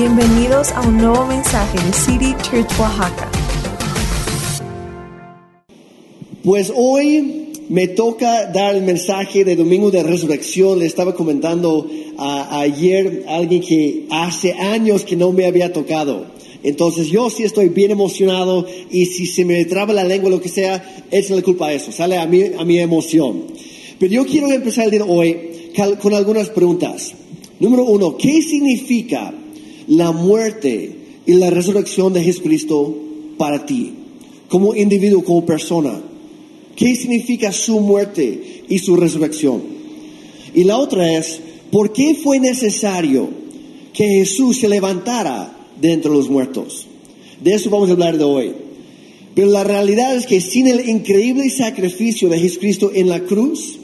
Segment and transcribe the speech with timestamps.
[0.00, 3.30] Bienvenidos a un nuevo mensaje de City Church Oaxaca.
[6.44, 10.80] Pues hoy me toca dar el mensaje de Domingo de Resurrección.
[10.80, 11.88] Le estaba comentando
[12.18, 16.26] a- ayer a alguien que hace años que no me había tocado.
[16.62, 20.40] Entonces yo sí estoy bien emocionado y si se me traba la lengua o lo
[20.42, 23.44] que sea, échenle culpa a eso, sale a mi, a mi emoción.
[23.98, 25.38] Pero yo quiero empezar el día de hoy
[26.02, 27.14] con algunas preguntas.
[27.60, 29.32] Número uno, ¿qué significa
[29.86, 30.96] la muerte
[31.26, 32.96] y la resurrección de Jesucristo
[33.38, 33.94] para ti?
[34.48, 36.00] Como individuo, como persona.
[36.76, 39.62] ¿Qué significa su muerte y su resurrección?
[40.54, 43.28] Y la otra es, ¿por qué fue necesario
[43.92, 46.86] que Jesús se levantara de entre los muertos?
[47.42, 48.54] De eso vamos a hablar de hoy.
[49.34, 53.78] Pero la realidad es que sin el increíble sacrificio de Jesucristo en la cruz,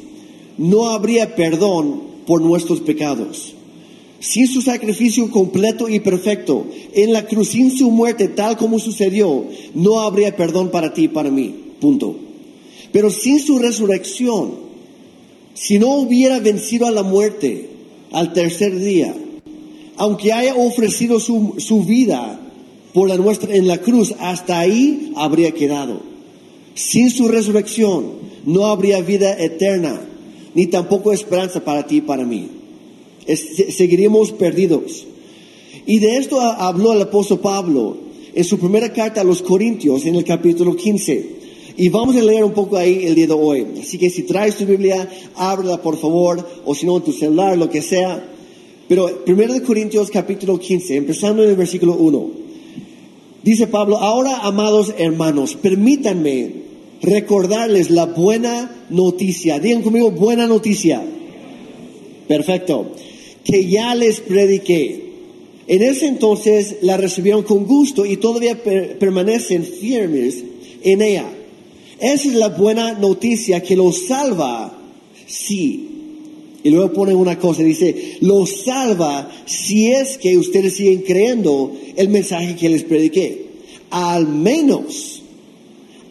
[0.57, 3.55] no habría perdón por nuestros pecados.
[4.23, 9.47] Sin su sacrificio completo y perfecto en la cruz, sin su muerte tal como sucedió,
[9.75, 11.53] no habría perdón para ti y para mí.
[11.81, 12.15] Punto.
[12.93, 14.53] Pero sin su resurrección,
[15.55, 17.71] si no hubiera vencido a la muerte
[18.13, 19.13] al tercer día,
[19.97, 22.39] aunque haya ofrecido su, su vida
[22.95, 26.01] por la nuestra en la cruz, hasta ahí habría quedado.
[26.77, 28.13] Sin su resurrección
[28.47, 30.01] no habría vida eterna,
[30.55, 32.62] ni tampoco esperanza para ti y para mí.
[33.27, 35.07] Es- se- seguiríamos perdidos.
[35.87, 37.97] Y de esto ha- habló el apóstol Pablo
[38.35, 41.43] en su primera carta a los Corintios, en el capítulo 15.
[41.77, 43.67] Y vamos a leer un poco ahí el día de hoy.
[43.81, 47.69] Así que si traes tu Biblia, ábrela por favor, o si no tu celular, lo
[47.71, 48.29] que sea.
[48.89, 52.31] Pero primero de Corintios capítulo 15, empezando en el versículo 1.
[53.43, 56.51] Dice Pablo, ahora amados hermanos, permítanme
[57.01, 59.59] recordarles la buena noticia.
[59.59, 61.03] Digan conmigo, buena noticia.
[62.29, 62.93] Perfecto.
[63.45, 65.13] Que ya les prediqué.
[65.67, 70.43] En ese entonces la recibieron con gusto y todavía per- permanecen firmes
[70.83, 71.29] en ella.
[72.01, 74.77] Esa es la buena noticia que los salva,
[75.27, 75.89] sí.
[76.65, 82.09] Y luego pone una cosa, dice, los salva si es que ustedes siguen creyendo el
[82.09, 83.47] mensaje que les prediqué.
[83.91, 85.23] Al menos,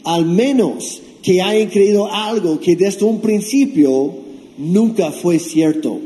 [0.03, 4.13] al menos que hayan creído algo que desde un principio
[4.57, 5.99] nunca fue cierto.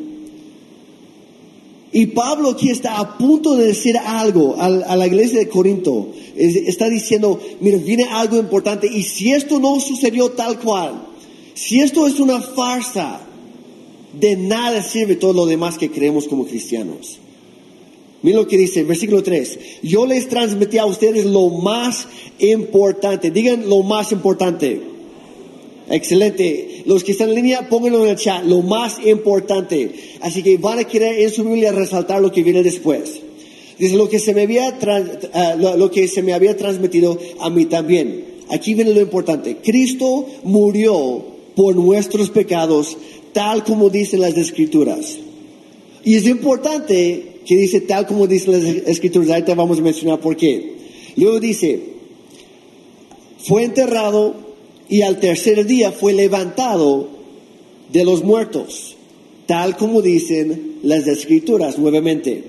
[1.92, 6.10] Y Pablo aquí está a punto de decir algo al- a, la iglesia de Corinto.
[6.36, 8.88] Es- Está diciendo, mira, viene algo importante.
[8.88, 11.02] Y si esto no sucedió tal cual,
[11.54, 13.22] si esto es una farsa,
[14.20, 17.20] de nada sirve todo lo demás que creemos como cristianos.
[18.22, 19.60] Miren lo que dice, versículo 3.
[19.84, 22.08] Yo les transmití a ustedes lo más
[22.40, 23.30] importante.
[23.32, 24.82] Digan lo más importante.
[25.90, 26.84] Excelente.
[26.86, 28.44] Los que están en línea, pónganlo en el chat.
[28.44, 29.92] Lo más importante.
[30.22, 33.22] Así que van a querer en su Biblia resaltar lo que viene después.
[33.78, 34.78] Dice lo que se me había,
[35.58, 38.26] lo, lo que se me había transmitido a mí también.
[38.50, 39.58] Aquí viene lo importante.
[39.58, 41.26] Cristo murió
[41.56, 42.98] por nuestros pecados,
[43.34, 45.18] tal como dicen las escrituras.
[46.04, 49.30] Y es importante que dice tal como dicen las escrituras.
[49.30, 50.76] Ahorita vamos a mencionar por qué.
[51.16, 51.80] Luego dice,
[53.40, 54.45] fue enterrado
[54.90, 57.08] y al tercer día fue levantado
[57.92, 58.96] de los muertos,
[59.46, 62.44] tal como dicen las escrituras nuevamente.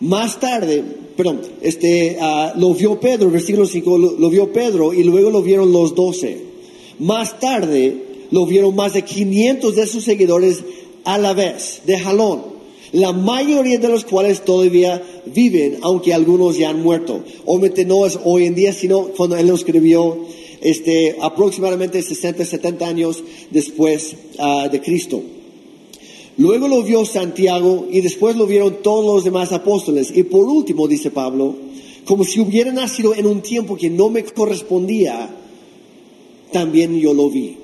[0.00, 0.84] Más tarde,
[1.16, 5.72] perdón, este, ah, lo vio Pedro, versículo 5, lo, vio Pedro y luego lo vieron
[5.72, 6.38] los doce.
[7.00, 10.62] Más tarde lo vieron más de 500 de sus seguidores
[11.04, 12.57] a la vez, de jalón.
[12.92, 17.22] La mayoría de los cuales todavía viven, aunque algunos ya han muerto.
[17.44, 20.18] Obviamente no es hoy en día, sino cuando él lo escribió,
[20.60, 25.22] este, aproximadamente 60, 70 años después ah, de Cristo.
[26.38, 30.12] Luego lo vio Santiago y después lo vieron todos los demás apóstoles.
[30.14, 31.54] Y por último, dice Pablo,
[32.04, 35.28] como si hubiera nacido en un tiempo que no me correspondía,
[36.52, 37.56] también yo lo vi.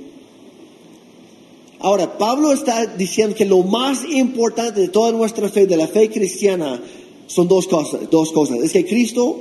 [1.84, 6.08] Ahora, Pablo está diciendo que lo más importante de toda nuestra fe, de la fe
[6.08, 6.80] cristiana,
[7.26, 8.08] son dos cosas.
[8.10, 8.60] Dos cosas.
[8.60, 9.36] Es que Cristo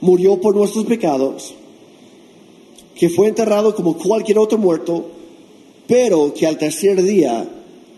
[0.00, 1.54] murió por nuestros pecados,
[2.94, 5.10] que fue enterrado como cualquier otro muerto,
[5.88, 7.48] pero que al tercer día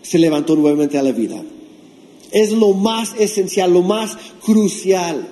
[0.01, 1.39] se levantó nuevamente a la vida.
[2.31, 5.27] Es lo más esencial, lo más crucial.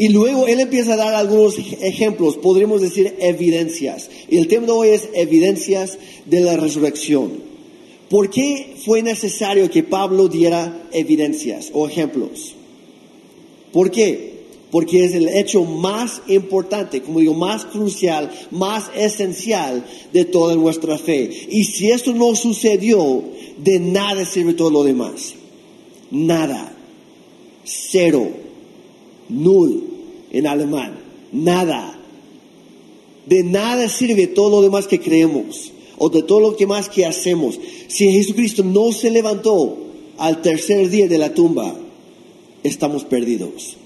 [0.00, 4.08] Y luego él empieza a dar algunos ejemplos, podríamos decir evidencias.
[4.30, 7.49] Y el tema de hoy es evidencias de la resurrección.
[8.10, 12.56] ¿Por qué fue necesario que Pablo diera evidencias o ejemplos?
[13.72, 14.40] ¿Por qué?
[14.72, 20.98] Porque es el hecho más importante, como digo, más crucial, más esencial de toda nuestra
[20.98, 21.30] fe.
[21.50, 23.22] Y si esto no sucedió,
[23.58, 25.34] de nada sirve todo lo demás.
[26.10, 26.76] Nada.
[27.62, 28.28] Cero.
[29.28, 29.84] Null
[30.32, 30.98] en alemán.
[31.30, 31.96] Nada.
[33.26, 35.70] De nada sirve todo lo demás que creemos
[36.02, 37.60] o de todo lo que más que hacemos.
[37.86, 39.76] Si Jesucristo no se levantó
[40.16, 41.76] al tercer día de la tumba,
[42.64, 43.76] estamos perdidos.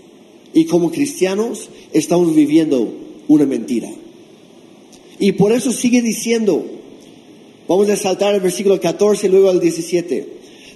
[0.55, 2.89] Y como cristianos estamos viviendo
[3.27, 3.91] una mentira.
[5.19, 6.65] Y por eso sigue diciendo,
[7.67, 10.29] vamos a saltar el versículo 14 y luego al 17.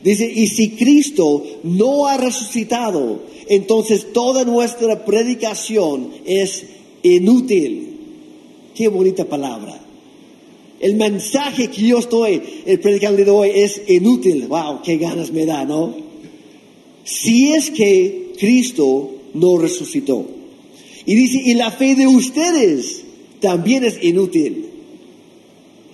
[0.02, 6.64] Dice, y si Cristo no ha resucitado, entonces toda nuestra predicación es
[7.04, 7.96] inútil.
[8.74, 9.84] Qué bonita palabra.
[10.80, 12.40] El mensaje que yo estoy
[12.80, 14.46] predicando hoy es inútil.
[14.46, 15.94] Wow, qué ganas me da, ¿no?
[17.04, 20.24] Si es que Cristo no resucitó.
[21.04, 23.02] Y dice, y la fe de ustedes
[23.40, 24.66] también es inútil.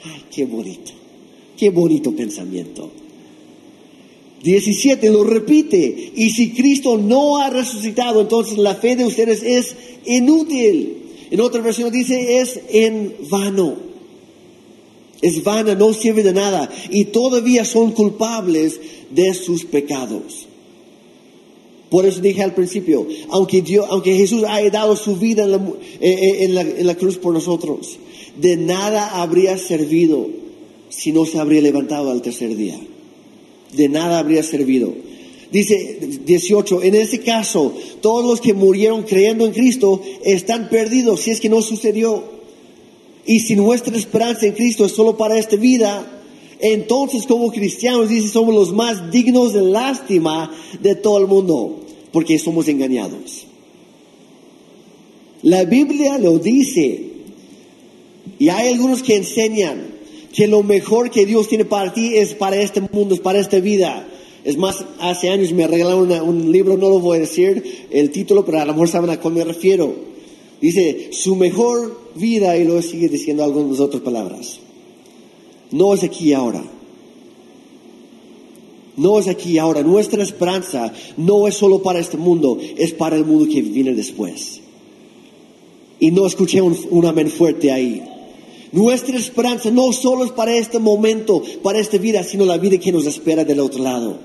[0.04, 0.92] Ay, qué bonito,
[1.56, 2.90] qué bonito pensamiento.
[4.42, 9.74] 17 lo repite, y si Cristo no ha resucitado, entonces la fe de ustedes es
[10.04, 10.96] inútil.
[11.30, 13.93] En otra versión dice es en vano.
[15.24, 18.78] Es vana, no sirve de nada y todavía son culpables
[19.10, 20.46] de sus pecados.
[21.88, 25.58] Por eso dije al principio, aunque, Dios, aunque Jesús haya dado su vida eh,
[26.00, 27.96] eh, en la, en la cruz por nosotros,
[28.38, 30.28] de nada habría servido
[30.90, 32.78] si no se habría levantado al tercer día.
[33.72, 34.92] De nada habría servido.
[35.50, 37.72] Dice 18, en ese caso,
[38.02, 42.33] todos los que murieron creyendo en Cristo están perdidos si es que no sucedió.
[43.26, 46.22] Y si nuestra esperanza en Cristo es solo para esta vida,
[46.60, 50.50] entonces como cristianos dice somos los más dignos de lástima
[50.80, 51.80] de todo el mundo
[52.14, 53.44] porque somos engañados.
[55.42, 57.10] La Biblia lo dice.
[58.38, 59.94] Y hay algunos que enseñan
[60.32, 63.58] que lo mejor que Dios tiene para ti es para este mundo, es para esta
[63.58, 64.06] vida.
[64.44, 68.44] Es más, hace años me regalaron un libro, no lo voy a decir el título,
[68.44, 70.13] pero a lo mejor saben a cuál me refiero.
[70.64, 74.60] Dice, su mejor vida, y luego sigue diciendo algunas otras palabras.
[75.70, 76.64] No es aquí ahora.
[78.96, 79.82] No es aquí ahora.
[79.82, 84.62] Nuestra esperanza no es solo para este mundo, es para el mundo que viene después.
[86.00, 88.02] Y no escuché un, un amén fuerte ahí.
[88.72, 92.90] Nuestra esperanza no solo es para este momento, para esta vida, sino la vida que
[92.90, 94.16] nos espera del otro lado.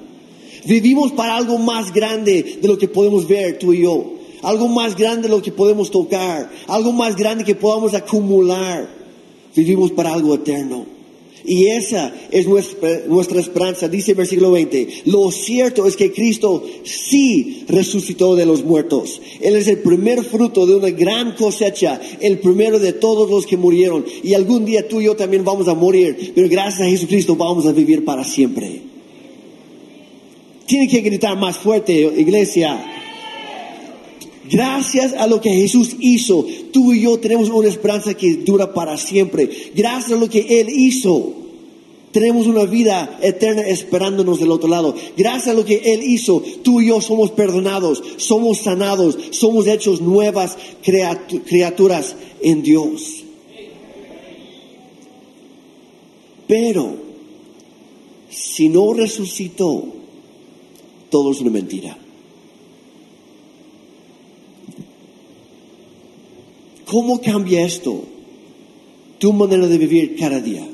[0.65, 4.18] Vivimos para algo más grande de lo que podemos ver tú y yo.
[4.41, 6.49] Algo más grande de lo que podemos tocar.
[6.67, 8.89] Algo más grande que podamos acumular.
[9.55, 10.99] Vivimos para algo eterno.
[11.45, 14.87] Y esa es nuestra, esperanza, dice el versículo 20.
[15.05, 19.21] Lo cierto es que Cristo sí resucitó de los muertos.
[19.39, 23.57] Él es el primer fruto de una gran cosecha, el primero de todos los que
[23.57, 24.05] murieron.
[24.21, 27.65] Y algún día tú y yo también vamos a morir, pero gracias a Jesucristo vamos
[27.65, 28.81] a vivir para siempre.
[30.65, 32.98] Tiene que gritar más fuerte, iglesia.
[34.49, 38.97] Gracias a lo que Jesús hizo, tú y yo tenemos una esperanza que dura para
[38.97, 39.49] siempre.
[39.75, 41.33] Gracias a lo que Él hizo,
[42.11, 44.95] tenemos una vida eterna esperándonos del otro lado.
[45.15, 50.01] Gracias a lo que Él hizo, tú y yo somos perdonados, somos sanados, somos hechos
[50.01, 53.23] nuevas criaturas en Dios.
[56.47, 56.95] Pero,
[58.31, 59.85] si no resucitó,
[61.11, 61.95] todo es una mentira.
[66.89, 68.03] ¿Cómo cambia esto
[69.19, 70.67] tu manera de vivir cada día?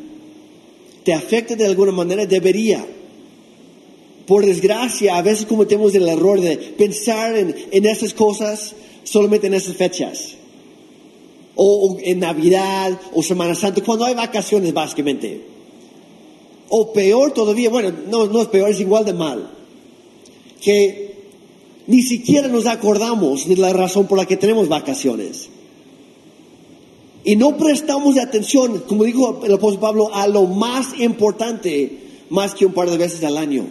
[1.03, 2.25] ¿Te afecta de alguna manera?
[2.25, 2.85] Debería.
[4.25, 9.75] Por desgracia, a veces cometemos el error de pensar en, esas cosas solamente en esas
[9.75, 10.35] fechas.
[11.55, 15.41] O, en Navidad o Semana Santa, cuando hay vacaciones básicamente.
[16.69, 19.51] O peor todavía, bueno, no, no es peor, es igual de mal.
[20.61, 21.13] Que
[21.87, 25.49] ni siquiera nos acordamos de la razón por la que tenemos vacaciones.
[27.25, 31.97] Y no prestamos atención, como dijo el apóstol Pablo, a lo más importante
[32.29, 33.65] más que un par de veces al año.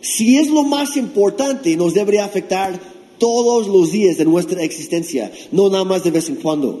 [0.00, 2.80] Si es lo más importante, nos debería afectar
[3.18, 6.80] todos los días de nuestra existencia, no nada más de vez en cuando.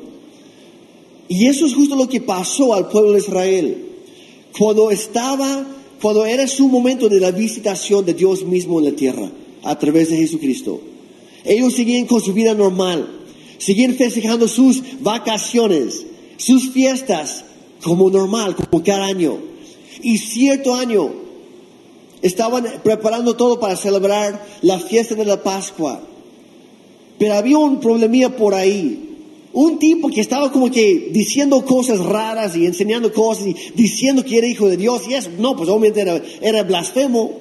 [1.28, 3.86] Y eso es justo lo que pasó al pueblo de Israel.
[4.58, 5.66] Cuando estaba,
[6.00, 9.30] cuando era su momento de la visitación de Dios mismo en la tierra,
[9.64, 10.80] a través de Jesucristo.
[11.44, 13.25] Ellos seguían con su vida normal
[13.58, 16.04] Siguen festejando sus vacaciones,
[16.36, 17.44] sus fiestas,
[17.82, 19.38] como normal, como cada año.
[20.02, 21.10] Y cierto año
[22.22, 26.02] estaban preparando todo para celebrar la fiesta de la Pascua.
[27.18, 29.02] Pero había un problemilla por ahí.
[29.52, 34.36] Un tipo que estaba como que diciendo cosas raras y enseñando cosas y diciendo que
[34.36, 35.02] era hijo de Dios.
[35.08, 37.32] Y eso, no, pues obviamente era, era blasfemo.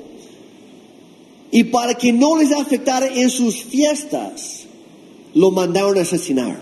[1.51, 4.64] Y para que no les afectara en sus fiestas,
[5.35, 6.57] lo mandaron a asesinar.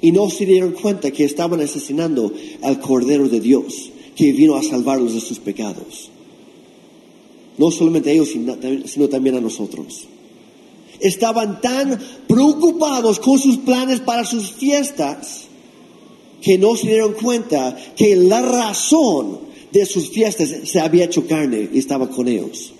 [0.00, 2.32] Y no se dieron cuenta que estaban asesinando
[2.62, 6.10] al Cordero de Dios, que vino a salvarlos de sus pecados.
[7.58, 8.30] No solamente a ellos,
[8.86, 10.06] sino también a nosotros.
[11.00, 15.46] Estaban tan preocupados con sus planes para sus fiestas
[16.40, 19.40] que no se dieron cuenta que la razón
[19.72, 22.72] de sus fiestas se había hecho carne y estaba con ellos.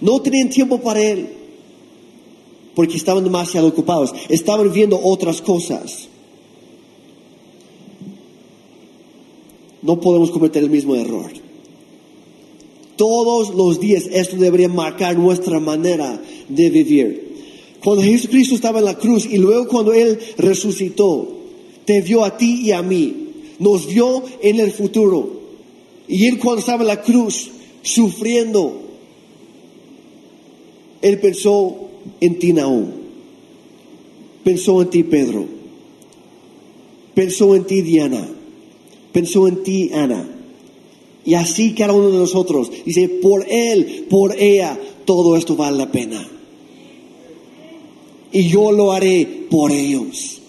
[0.00, 1.43] No tenían tiempo para él
[2.74, 4.12] porque estaban demasiado ocupados.
[4.28, 6.08] Estaban viendo otras cosas.
[9.82, 11.30] No podemos cometer el mismo error.
[12.96, 17.34] Todos los días esto debería marcar nuestra manera de vivir.
[17.82, 21.28] Cuando Jesucristo estaba en la cruz y luego cuando Él resucitó,
[21.84, 23.14] te vio a ti y a mí,
[23.58, 25.42] nos vio en el futuro.
[26.08, 27.50] Y Él cuando estaba en la cruz,
[27.82, 28.80] sufriendo,
[31.02, 31.84] Él pensó
[32.20, 32.86] en ti, Naúm.
[34.42, 35.46] Pensó en ti, Pedro.
[37.14, 38.28] Pensó en ti, Diana.
[39.12, 40.28] Pensó en ti, Ana.
[41.24, 45.90] Y así cada uno de nosotros dice, por Él, por ella, todo esto vale la
[45.90, 46.28] pena.
[48.32, 50.40] Y yo lo haré por ellos.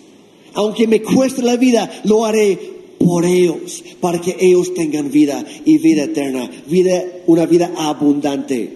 [0.54, 2.58] Aunque me cueste la vida, lo haré
[2.98, 8.70] por ellos, para que ellos tengan vida y vida eterna, vida, una vida abundante.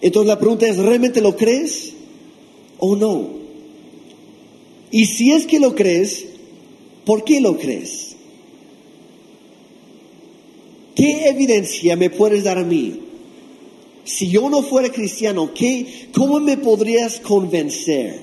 [0.00, 1.92] Entonces la pregunta es, ¿realmente lo crees
[2.78, 3.38] o no?
[4.90, 6.24] Y si es que lo crees,
[7.04, 8.16] ¿por qué lo crees?
[10.94, 13.00] ¿Qué evidencia me puedes dar a mí?
[14.04, 18.18] Si yo no fuera cristiano, ¿qué, ¿cómo me podrías convencer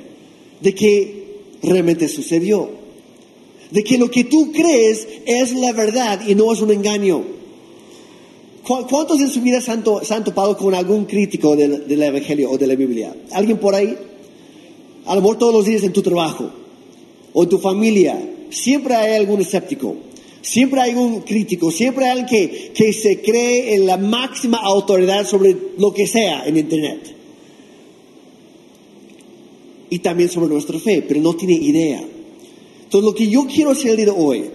[0.60, 1.26] de que
[1.62, 2.70] realmente sucedió?
[3.72, 7.24] De que lo que tú crees es la verdad y no es un engaño.
[8.64, 9.84] ¿Cuántos en su vida se han,
[10.24, 13.16] topado con algún crítico del, del, Evangelio o de la Biblia?
[13.32, 13.96] ¿Alguien por ahí?
[15.06, 16.50] A lo mejor todos los días en tu trabajo
[17.34, 18.20] o en tu familia.
[18.50, 19.96] Siempre hay algún escéptico.
[20.46, 25.58] Siempre hay un crítico, siempre hay alguien que, se cree en la máxima autoridad sobre
[25.80, 27.16] lo que sea en Internet.
[29.90, 32.00] Y también sobre nuestra fe, pero no tiene idea.
[32.84, 34.46] Entonces lo que yo quiero hacer el día de hoy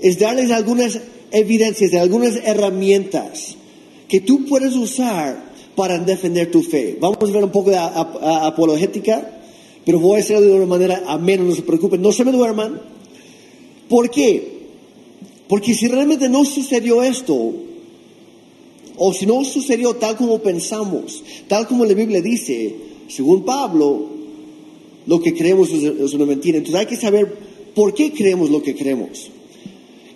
[0.00, 1.00] es darles algunas
[1.32, 3.56] evidencias, algunas herramientas
[4.08, 6.96] que tú puedes usar para defender tu fe.
[7.00, 9.39] Vamos a ver un poco de apologética,
[9.90, 12.80] pero voy a hacerlo de una manera amena, no se preocupen, no se me duerman.
[13.88, 14.60] ¿Por qué?
[15.48, 17.54] Porque si realmente no sucedió esto,
[18.96, 22.72] o si no sucedió tal como pensamos, tal como la Biblia dice,
[23.08, 24.10] según Pablo,
[25.06, 26.58] lo que creemos es una mentira.
[26.58, 27.26] Entonces hay que saber
[27.74, 29.28] por qué creemos lo que creemos.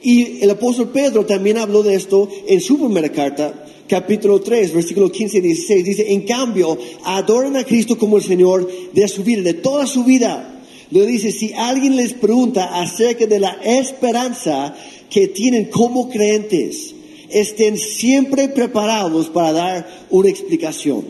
[0.05, 5.11] Y el apóstol Pedro también habló de esto en su primera carta, capítulo 3, versículo
[5.11, 5.83] 15 y 16.
[5.83, 10.05] Dice, en cambio, adoran a Cristo como el Señor de su vida, de toda su
[10.05, 10.61] vida.
[10.91, 14.77] Le dice, si alguien les pregunta acerca de la esperanza
[15.09, 16.95] que tienen como creyentes
[17.31, 21.03] estén siempre preparados para dar una explicación.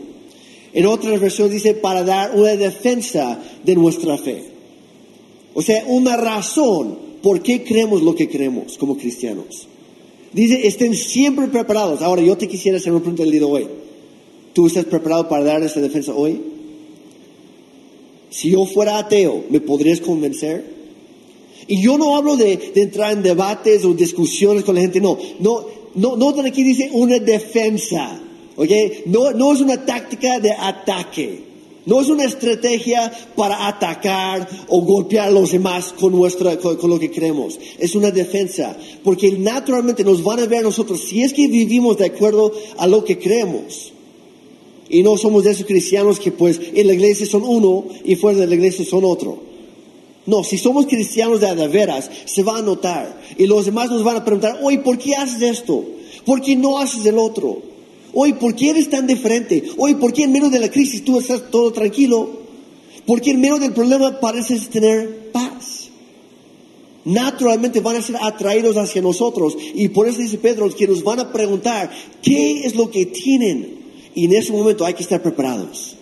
[0.73, 4.43] En otra versión dice para dar una defensa de nuestra fe.
[5.53, 9.67] O sea, una razón por qué creemos lo que creemos como cristianos.
[10.31, 12.03] Dice, estén siempre preparados.
[12.03, 13.67] Ahora, yo te quisiera hacer una pregunta el día de hoy.
[14.53, 16.39] ¿Tú estás preparado para dar esa defensa hoy?
[18.29, 20.65] Si yo fuera ateo, ¿me podrías convencer?
[21.67, 25.65] Y yo no hablo de, entrar en debates o discusiones con la gente, no, no,
[25.95, 28.21] no, no aquí dice una defensa,
[28.55, 28.69] ¿ok?
[29.07, 31.54] No, no es una táctica de ataque.
[31.85, 36.99] No es una estrategia para atacar o golpear a los demás con, nuestra, con, lo
[36.99, 37.59] que creemos.
[37.77, 38.75] Es una defensa.
[39.03, 42.87] Porque naturalmente nos van a ver a nosotros si es que vivimos de acuerdo a
[42.87, 43.93] lo que creemos.
[44.89, 48.39] Y no somos de esos cristianos que pues en la iglesia son uno y fuera
[48.39, 49.39] de la iglesia son otro.
[50.25, 53.21] No, si somos cristianos de, de veras, se va a notar.
[53.37, 55.85] Y los demás nos van a preguntar, oye, ¿por qué haces esto?
[56.25, 57.74] ¿Por qué no haces el otro?
[58.17, 59.61] Oye, ¿por qué eres tan diferente?
[59.77, 62.45] Oye, ¿por qué en medio de la crisis tú estás todo tranquilo?
[63.05, 65.89] ¿Por qué en medio del problema pareces tener paz?
[67.03, 69.57] Naturalmente van a ser atraídos hacia nosotros.
[69.75, 71.91] Y por eso dice Pedro que nos van a preguntar,
[72.21, 73.79] ¿qué es lo que tienen?
[74.15, 75.97] Y en ese momento hay que estar preparados.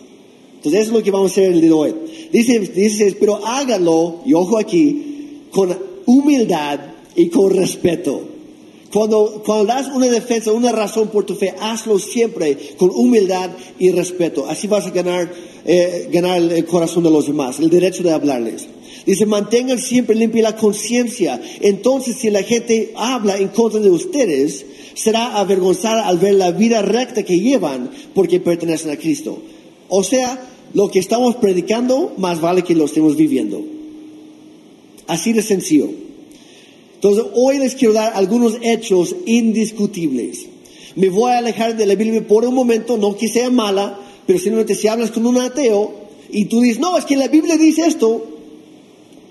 [0.58, 1.96] Entonces es lo que vamos a hacer el día de hoy.
[2.32, 6.80] Dice, dice, pero hágalo, y ojo aquí, con humildad
[7.16, 8.33] y con respeto.
[8.94, 13.90] Cuando, cuando das una defensa, una razón por tu fe, hazlo siempre con humildad y
[13.90, 14.46] respeto.
[14.48, 15.34] Así vas a ganar,
[15.66, 18.68] eh, ganar el corazón de los demás, el derecho de hablarles.
[19.04, 21.42] Dice, mantengan siempre limpia la conciencia.
[21.62, 26.84] Entonces, si la gente habla en contra de ustedes, será avergonzada al ver la vida
[26.84, 29.40] recta que llevan porque pertenecen a Cristo.
[29.90, 30.40] O sea,
[30.76, 33.60] lo que estamos predicando, más vale que lo estemos viviendo.
[35.08, 35.90] Así de sencillo.
[37.04, 40.46] Entonces, hoy les quiero dar algunos hechos indiscutibles.
[40.96, 44.40] Me voy a alejar de la Biblia por un momento, no que sea mala, pero
[44.40, 45.94] simplemente si hablas con un ateo
[46.32, 48.26] y tú dices, no, es que la Biblia dice esto,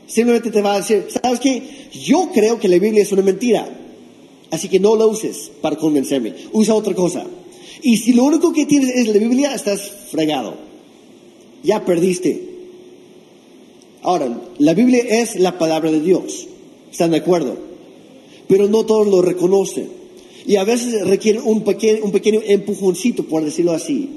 [0.06, 1.62] simplemente te va a decir, ¿sabes qué?
[1.94, 3.66] Yo creo que la Biblia es una mentira,
[4.50, 7.24] así que no la uses para convencerme, usa otra cosa.
[7.80, 10.56] Y si lo único que tienes es la Biblia, estás fregado,
[11.62, 12.50] ya perdiste.
[14.02, 16.48] Ahora, la Biblia es la palabra de Dios.
[16.92, 17.56] ¿Están de acuerdo?
[18.46, 19.88] Pero no todos lo reconocen.
[20.46, 24.08] Y a veces requiere un pequeño, un pequeño empujoncito, por decirlo así,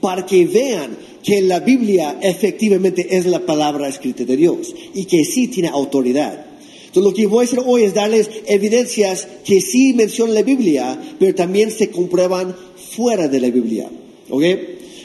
[0.00, 5.24] para que vean que la Biblia efectivamente es la palabra escrita de Dios y que
[5.24, 6.46] sí tiene autoridad.
[6.86, 10.98] Entonces lo que voy a hacer hoy es darles evidencias que sí mencionan la Biblia,
[11.18, 12.56] pero también se comprueban
[12.96, 13.90] fuera de la Biblia.
[14.30, 14.42] ¿Ok?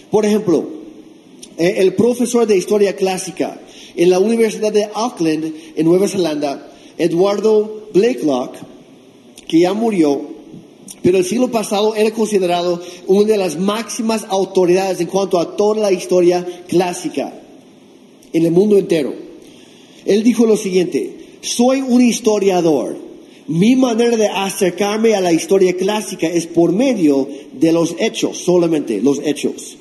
[0.10, 0.67] Por ejemplo,
[1.58, 3.60] eh, el profesor de historia clásica
[3.96, 8.55] en la Universidad de Auckland, en Nueva Zelanda, Eduardo Blakelock,
[9.47, 10.21] que ya murió,
[11.01, 15.81] pero el siglo pasado era considerado una de las máximas autoridades en cuanto a toda
[15.81, 17.33] la historia clásica
[18.31, 19.13] en el mundo entero.
[20.05, 22.97] Él dijo lo siguiente, soy un historiador.
[23.47, 29.01] Mi manera de acercarme a la historia clásica es por medio de los hechos, solamente
[29.01, 29.77] los hechos.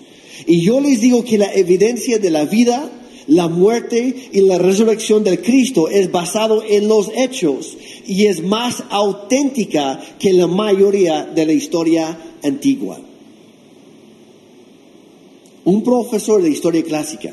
[0.47, 2.91] Y yo les digo que la evidencia de la vida,
[3.27, 7.77] la muerte y la resurrección del Cristo es basado en los hechos
[8.07, 13.01] y es más auténtica que la mayoría de la historia antigua.
[15.65, 17.33] Un profesor de historia clásica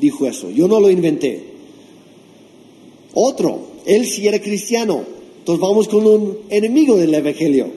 [0.00, 1.56] dijo eso, yo no lo inventé.
[3.14, 5.04] Otro, él sí era cristiano,
[5.38, 7.70] entonces vamos con un enemigo del Evangelio,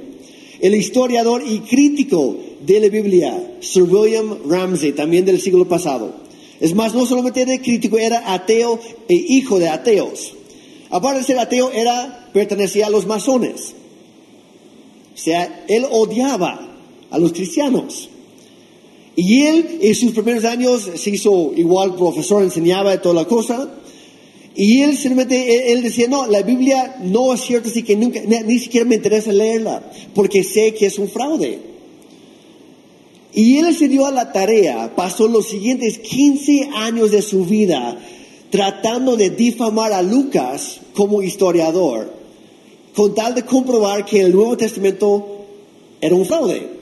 [0.59, 6.28] el historiador y crítico de la Biblia, Sir William Ramsey, también del siglo pasado.
[6.59, 10.33] Es más, no solamente era crítico, era ateo e hijo de ateos.
[10.89, 13.75] Aparte de ser ateo, era, pertenecía a los masones.
[15.13, 16.67] O sea, él odiaba
[17.09, 18.09] a los cristianos.
[19.15, 23.69] Y él, en sus primeros años, se hizo igual profesor, enseñaba de toda la cosa.
[24.55, 28.59] Y él simplemente, él, decía, no, la Biblia no es cierto, así que nunca, ni
[28.59, 31.68] siquiera me interesa leerla, porque sé que es un fraude.
[33.33, 37.97] Y él se dio a la tarea, pasó los siguientes 15 años de su vida
[38.49, 42.11] tratando de difamar a Lucas como historiador,
[42.95, 45.45] con tal de comprobar que el Nuevo Testamento
[46.01, 46.79] era un fraude.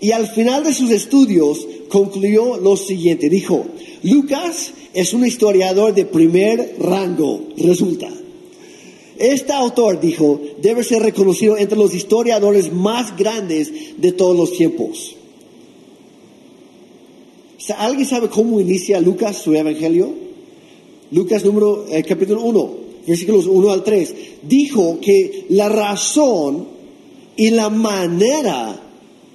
[0.00, 3.64] Y al final de sus estudios concluyó lo siguiente, dijo,
[4.02, 8.08] Lucas es un historiador de primer rango, resulta.
[9.18, 15.15] Este autor, dijo, debe ser reconocido entre los historiadores más grandes de todos los tiempos.
[17.78, 20.12] ¿Alguien sabe cómo inicia Lucas su evangelio?
[21.10, 22.74] Lucas número, eh, capítulo 1,
[23.06, 24.14] versículos 1 al 3.
[24.42, 26.68] Dijo que la razón
[27.36, 28.78] y la manera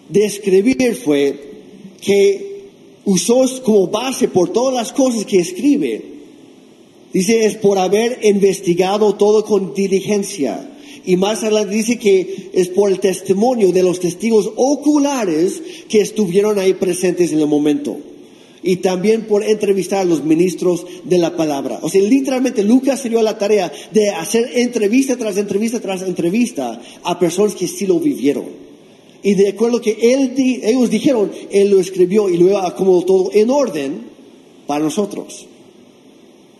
[0.08, 1.52] de escribir fue
[2.00, 2.68] que
[3.06, 6.12] usó como base por todas las cosas que escribe.
[7.14, 10.68] Dice, es por haber investigado todo con diligencia.
[11.06, 16.60] Y más adelante dice que es por el testimonio de los testigos oculares que estuvieron
[16.60, 18.11] ahí presentes en el momento
[18.64, 21.80] y también por entrevistar a los ministros de la palabra.
[21.82, 26.04] O sea, literalmente Lucas se dio a la tarea de hacer entrevista tras entrevista tras
[26.04, 28.46] entrevista a personas que sí lo vivieron.
[29.24, 33.32] Y de acuerdo a que él, ellos dijeron, él lo escribió y luego acomodó todo
[33.34, 34.02] en orden
[34.68, 35.48] para nosotros.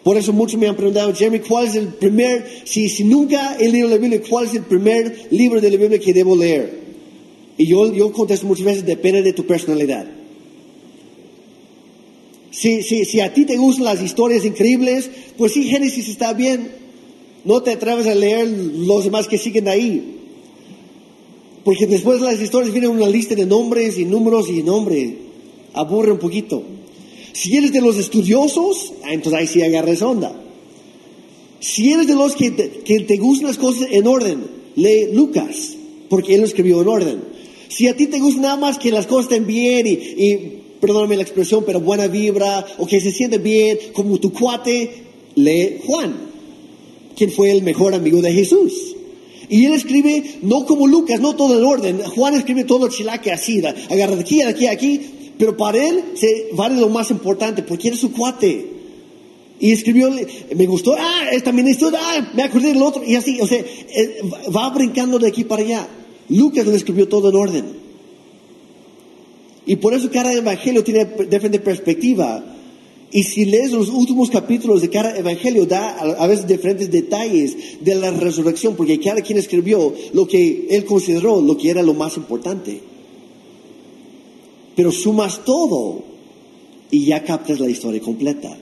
[0.04, 3.70] Por eso muchos me han preguntado, Jeremy, ¿cuál es el primer, si, si nunca he
[3.70, 6.82] leído la Biblia, cuál es el primer libro de la Biblia que debo leer?
[7.58, 10.21] Y yo, yo contesto muchas veces, depende de tu personalidad.
[12.52, 16.70] Si, si, si a ti te gustan las historias increíbles, pues sí, Génesis está bien.
[17.46, 20.18] No te atreves a leer los demás que siguen ahí.
[21.64, 25.18] Porque después de las historias viene una lista de nombres y números y nombre.
[25.74, 26.62] Aburre un poquito.
[27.32, 30.36] Si eres de los estudiosos, ah, entonces ahí sí agarres onda.
[31.62, 34.44] Si eres de los que te, que te gustan las cosas en orden,
[34.76, 35.78] lee Lucas,
[36.10, 37.24] porque él lo escribió en orden.
[37.70, 41.22] Si a ti te gusta nada más que las cosas estén bien y perdóname la
[41.22, 45.04] expresión, pero buena vibra, o que se siente bien, como tu cuate,
[45.36, 46.16] lee Juan,
[47.16, 48.96] quien fue el mejor amigo de Jesús.
[49.48, 52.02] Y él escribe no como Lucas, no todo en orden.
[52.04, 55.02] Juan escribe todo el chilaque así, agarra de aquí, de aquí, aquí.
[55.38, 58.66] Pero para él se vale lo más importante, porque era su cuate.
[59.60, 60.10] Y escribió,
[60.56, 64.22] me gustó, ah, esta ministra, ah, me acordé del otro, y así, o sea, eh,
[64.56, 65.88] va brincando de aquí para allá.
[66.30, 67.66] Lucas lo escribió todo en orden.
[69.72, 72.44] Y por eso cada evangelio tiene diferente perspectiva.
[73.10, 77.96] Y si lees los últimos capítulos de cada evangelio, da a veces diferentes detalles de
[77.96, 82.18] la resurrección, porque cada quien escribió lo que él consideró, lo que era lo más
[82.18, 82.82] importante.
[84.76, 86.04] Pero sumas todo
[86.92, 88.54] y ya captas la historia completa.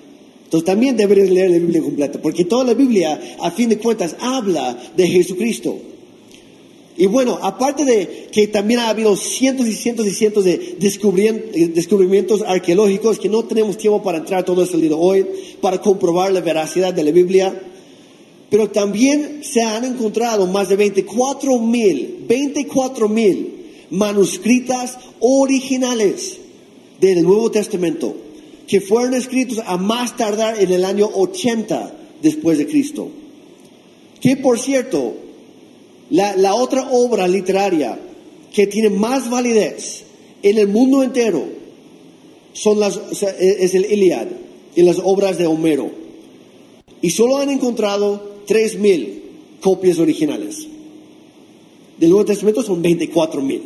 [0.44, 4.16] Entonces también deberías leer la Biblia completa, porque toda la Biblia, a fin de cuentas,
[4.20, 5.76] habla de Jesucristo.
[7.00, 12.42] Y bueno, aparte de que también ha habido cientos y cientos y cientos de descubrimientos
[12.42, 15.26] arqueológicos, que no tenemos tiempo para entrar todo eso hoy,
[15.62, 17.58] para comprobar la veracidad de la Biblia,
[18.50, 23.54] pero también se han encontrado más de 24 mil, 24 mil
[23.92, 26.36] manuscritas originales
[27.00, 28.14] del Nuevo Testamento,
[28.68, 33.08] que fueron escritos a más tardar en el año 80 después de Cristo.
[34.20, 35.29] Que por cierto,
[36.10, 38.00] la, otra obra literaria
[38.54, 40.04] que tiene más validez
[40.42, 41.46] en el mundo entero
[42.54, 44.28] son las, es el Iliad
[44.76, 45.92] y las obras de Homero.
[47.02, 49.20] Y solo han encontrado 3.000
[49.62, 50.68] copias originales.
[51.98, 53.62] Del Nuevo Testamento son 24.000.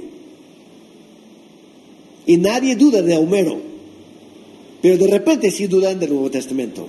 [2.26, 3.58] Y nadie duda de Homero.
[4.82, 6.88] Pero de repente sí dudan del Nuevo Testamento.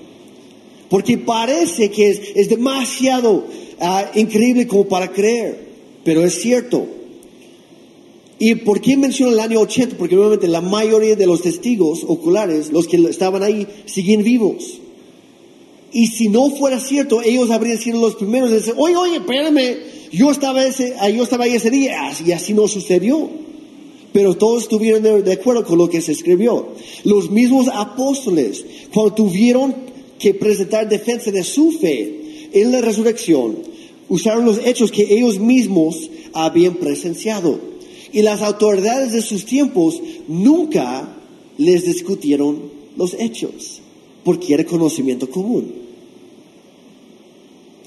[0.89, 3.45] Porque parece que es, es demasiado
[3.81, 5.59] Ah, increíble como para creer,
[6.05, 6.87] pero es cierto.
[8.39, 9.97] ¿Y por qué menciono el año 80?
[9.97, 14.81] Porque obviamente la mayoría de los testigos oculares, los que estaban ahí, siguen vivos.
[15.93, 19.77] Y si no fuera cierto, ellos habrían sido los primeros en decir, oye, oye, espérame,
[20.13, 23.29] yo estaba, ese, ah, yo estaba ahí ese día, y así no sucedió.
[24.13, 26.69] Pero todos estuvieron de acuerdo con lo que se escribió.
[27.03, 29.75] Los mismos apóstoles, cuando tuvieron
[30.25, 33.59] que presentar defensa de su fe, en la resurrección
[34.09, 37.61] usaron los hechos que ellos mismos habían presenciado.
[38.11, 41.15] Y las autoridades de sus tiempos nunca
[41.59, 43.83] les discutieron los hechos,
[44.25, 45.75] porque era conocimiento común.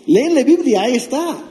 [0.05, 1.43] Leen la Biblia, ahí está.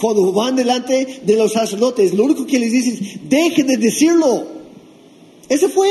[0.00, 4.46] Cuando van delante de los sacerdotes, lo único que les dicen es, dejen de decirlo.
[5.46, 5.90] Ese fue.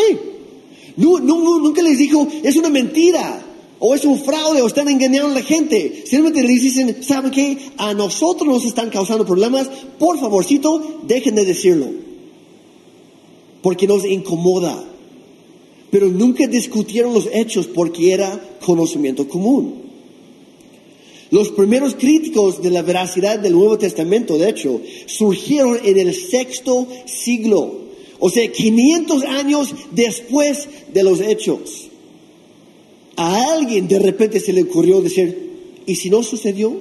[0.96, 3.44] nunca les dijo, es una mentira
[3.80, 6.04] o es un fraude o están engañando a la gente.
[6.06, 7.58] Simplemente les dicen, ¿saben qué?
[7.78, 9.70] A nosotros nos están causando problemas.
[10.00, 11.88] Por favorcito, dejen de decirlo.
[13.62, 14.84] Porque nos incomoda.
[15.92, 19.86] Pero nunca discutieron los hechos porque era conocimiento común.
[21.30, 26.88] Los primeros críticos de la veracidad del Nuevo Testamento, de hecho, surgieron en el sexto
[27.06, 27.88] siglo.
[28.20, 31.90] O sea, 500 años después de los hechos
[33.18, 36.74] a alguien de repente se le ocurrió decir, ¿y si no sucedió?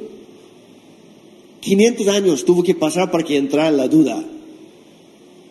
[1.60, 4.22] 500 años tuvo que pasar para que entrara la duda,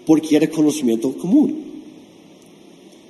[0.05, 1.65] porque era conocimiento común.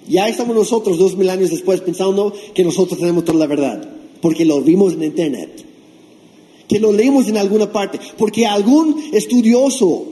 [0.07, 3.87] Ya estamos nosotros dos mil años después pensando que nosotros tenemos toda la verdad,
[4.21, 5.65] porque lo vimos en internet,
[6.69, 10.05] que lo leímos en alguna parte, porque algún estudioso,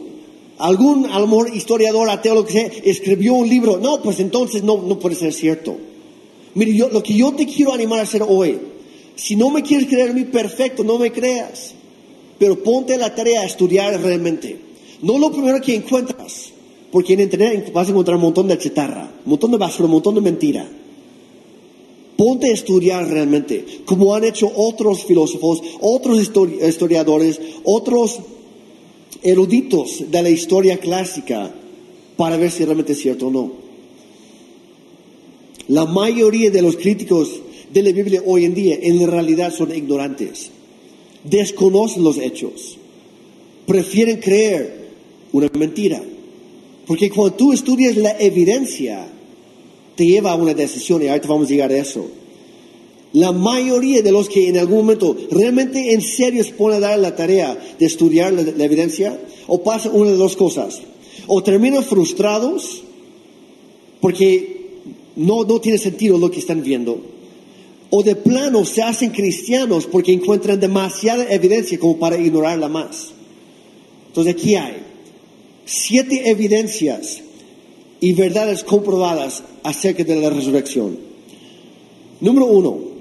[0.58, 3.78] algún a historiador, ateo, lo que sea, escribió un libro.
[3.78, 5.78] No, pues entonces no, no puede ser cierto.
[6.56, 8.60] Mire, yo, lo que yo te quiero animar a hacer hoy,
[9.16, 11.74] si no me quieres creer a mí, perfecto, no me creas.
[12.38, 14.58] Pero ponte la tarea a estudiar realmente.
[15.02, 16.52] No lo primero que encuentras,
[16.92, 19.92] porque en Internet vas a encontrar un montón de chatarra, un montón de basura, un
[19.92, 20.68] montón de mentira.
[22.16, 28.20] Ponte a estudiar realmente, como han hecho otros filósofos, otros historiadores, otros
[29.24, 31.52] eruditos de la historia clásica,
[32.16, 33.62] para ver si realmente es cierto o no.
[35.67, 37.30] La mayoría de los críticos
[37.73, 40.49] de la Biblia hoy en día en realidad son ignorantes,
[41.23, 42.78] desconocen los hechos,
[43.65, 44.89] prefieren creer
[45.32, 46.02] una mentira.
[46.86, 49.08] Porque cuando tú estudias la evidencia,
[49.95, 52.06] te lleva a una decisión y ahorita vamos a llegar a eso.
[53.13, 56.99] La mayoría de los que en algún momento realmente en serio se ponen a dar
[56.99, 60.82] la tarea de estudiar la, la evidencia, o pasa una de dos cosas.
[61.28, 62.84] O terminan frustrados
[64.02, 64.62] porque
[65.15, 67.02] no, no tiene sentido lo que están viendo.
[67.89, 73.12] O de plano se hacen cristianos porque encuentran demasiada evidencia como para ignorarla más.
[74.08, 74.78] Entonces aquí hay
[75.65, 77.21] siete evidencias
[77.99, 80.97] y verdades comprobadas acerca de la resurrección.
[82.19, 82.92] Número uno,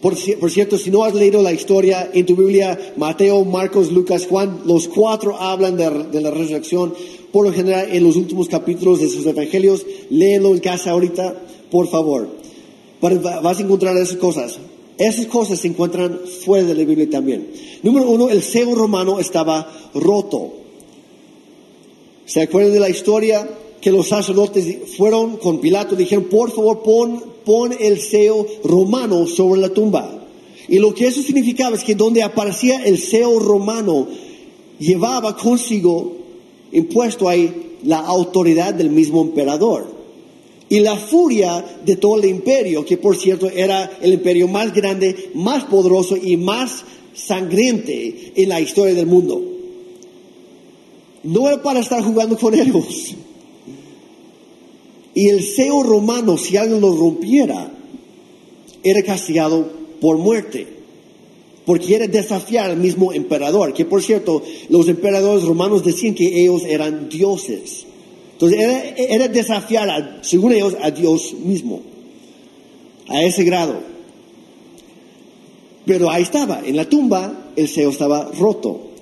[0.00, 3.90] Por, ci- por cierto, si no has leído la historia en tu Biblia, Mateo, Marcos,
[3.90, 6.94] Lucas, Juan, los cuatro hablan de, la resurrección.
[7.32, 11.34] Por lo general, en los últimos capítulos de sus evangelios, léelo en casa ahorita,
[11.70, 12.28] por favor.
[13.00, 14.58] Vas a encontrar esas cosas.
[14.98, 17.48] Esas cosas se encuentran fuera de la Biblia también.
[17.82, 20.52] Número uno, el sello romano estaba roto.
[22.24, 23.48] ¿Se acuerdan de la historia?
[23.80, 29.60] Que los sacerdotes fueron con Pilato dijeron, por favor, pon, pon el sello romano sobre
[29.60, 30.26] la tumba.
[30.68, 34.06] Y lo que eso significaba es que donde aparecía el sello romano,
[34.78, 36.12] llevaba consigo
[36.72, 39.98] impuesto ahí la autoridad del mismo emperador.
[40.68, 45.30] Y la furia de todo el imperio, que por cierto era el imperio más grande,
[45.34, 49.40] más poderoso y más sangriente en la historia del mundo.
[51.22, 53.14] No era para estar jugando con ellos.
[55.18, 57.72] Y el sello romano, si alguien lo rompiera,
[58.84, 59.68] era castigado
[60.00, 60.68] por muerte.
[61.66, 63.74] Porque era desafiar al mismo emperador.
[63.74, 67.84] Que por cierto, los emperadores romanos decían que ellos eran dioses.
[68.34, 68.60] Entonces
[68.96, 71.82] era, desafiar, según ellos, a Dios mismo.
[73.08, 73.80] A ese grado.
[75.84, 78.92] Pero ahí estaba, en la tumba el sello estaba roto.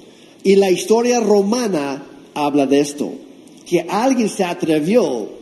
[0.42, 3.12] Y la historia romana habla de esto,
[3.66, 5.35] que alguien se atrevió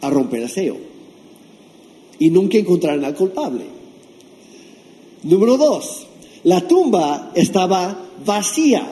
[0.00, 0.76] a romper el sello.
[2.18, 3.64] Y nunca encontraron al culpable.
[5.22, 6.06] Número dos,
[6.44, 8.90] la tumba estaba vacía,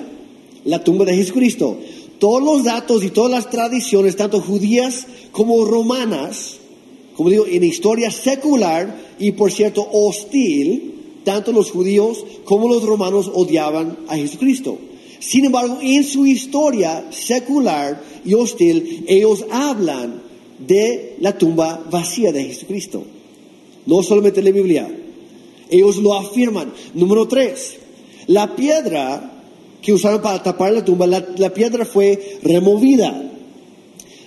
[0.64, 1.78] la tumba de Jesucristo.
[2.18, 6.56] Todos los datos y todas las tradiciones, tanto judías como romanas,
[7.16, 10.94] como digo, en historia secular y por cierto hostil,
[11.24, 14.78] tanto los judíos como los romanos odiaban a Jesucristo.
[15.20, 20.27] Sin embargo, en su historia secular y hostil, ellos hablan
[20.58, 23.04] de la tumba vacía de Jesucristo.
[23.86, 24.88] No solamente en la Biblia.
[25.70, 26.72] Ellos lo afirman.
[26.94, 27.76] Número tres,
[28.26, 29.42] la piedra
[29.82, 33.24] que usaron para tapar la tumba, la, la piedra fue removida.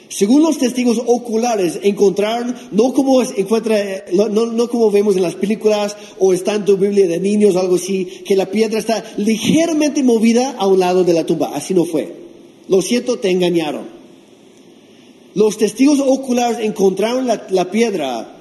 [0.08, 5.96] Según los testigos oculares, encontraron, no como, encuentra, no, no- como vemos en las películas
[6.20, 10.56] o está en tu Biblia de niños algo así, que la piedra está ligeramente movida
[10.58, 11.52] a un lado de la tumba.
[11.56, 12.14] Así no fue.
[12.68, 14.01] Lo siento, te engañaron.
[15.34, 18.36] Los testigos oculares encontraron la, piedra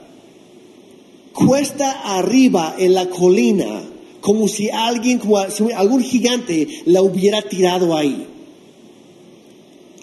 [1.32, 3.82] cuesta arriba en la colina,
[4.20, 8.26] como si alguien, como algún gigante la hubiera tirado ahí.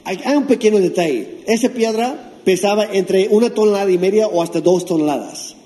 [0.06, 1.40] Hay un pequeño detalle.
[1.46, 5.58] Esa piedra pesaba entre una tonelada y media o hasta dos toneladas.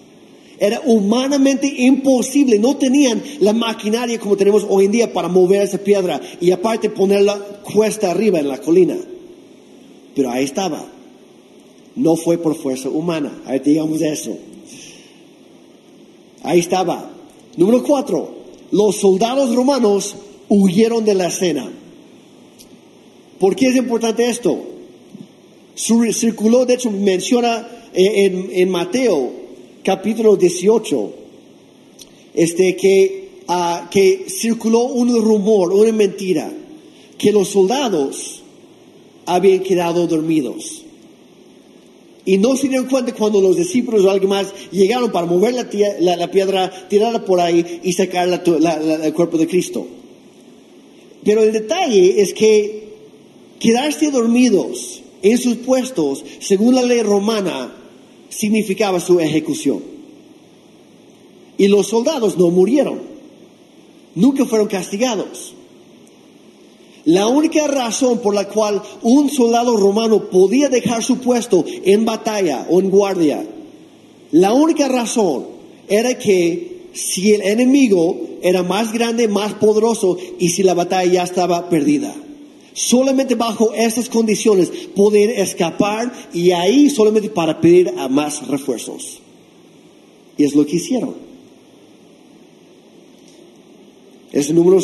[0.57, 2.57] Era humanamente imposible.
[2.57, 6.89] No tenían la maquinaria como tenemos hoy en día para mover esa piedra y aparte
[6.89, 8.97] ponerla cuesta arriba en la colina.
[10.15, 11.00] Pero ahí estaba.
[11.95, 13.41] No fue por fuerza humana.
[13.45, 14.37] Ahí digamos eso.
[16.43, 17.11] Ahí estaba.
[17.57, 18.35] Número cuatro.
[18.71, 20.15] Los soldados romanos
[20.49, 21.71] huyeron de la escena.
[23.39, 24.59] ¿Por qué es importante esto?
[25.75, 29.41] Circuló, de hecho, menciona eh, en, en Mateo
[29.83, 31.13] capítulo 18,
[32.33, 36.51] este, que, ah, que circuló un rumor, una mentira,
[37.17, 38.41] que los soldados
[39.25, 40.83] habían quedado dormidos.
[42.25, 46.15] Y no se dieron cuenta cuando los discípulos o alguien más llegaron para mover la,
[46.17, 49.87] la- piedra, tirarla por ahí y sacar la- el cuerpo de Cristo.
[51.23, 52.89] Pero el detalle es que
[53.59, 57.75] quedarse dormidos en sus puestos, según la ley romana,
[58.29, 59.81] significaba su ejecución.
[61.57, 62.99] Y los soldados no murieron,
[64.15, 65.53] nunca fueron castigados.
[67.05, 72.67] La única razón por la cual un soldado romano podía dejar su puesto en batalla
[72.69, 73.43] o en guardia,
[74.31, 75.45] la única razón
[75.87, 81.23] era que si el enemigo era más grande, más poderoso y si la batalla ya
[81.23, 82.15] estaba perdida.
[82.73, 89.19] Solamente bajo esas condiciones poder escapar y ahí solamente para pedir a más refuerzos.
[90.37, 91.30] Y es lo que hicieron.
[94.31, 94.79] Es el número,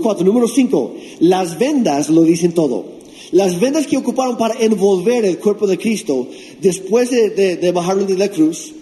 [0.00, 0.24] cuatro.
[0.24, 2.84] Número cinco, las vendas lo dicen todo.
[3.32, 6.28] Las vendas que ocuparon para envolver el cuerpo de Cristo
[6.60, 8.72] después de, de- de bajarlo de la cruz,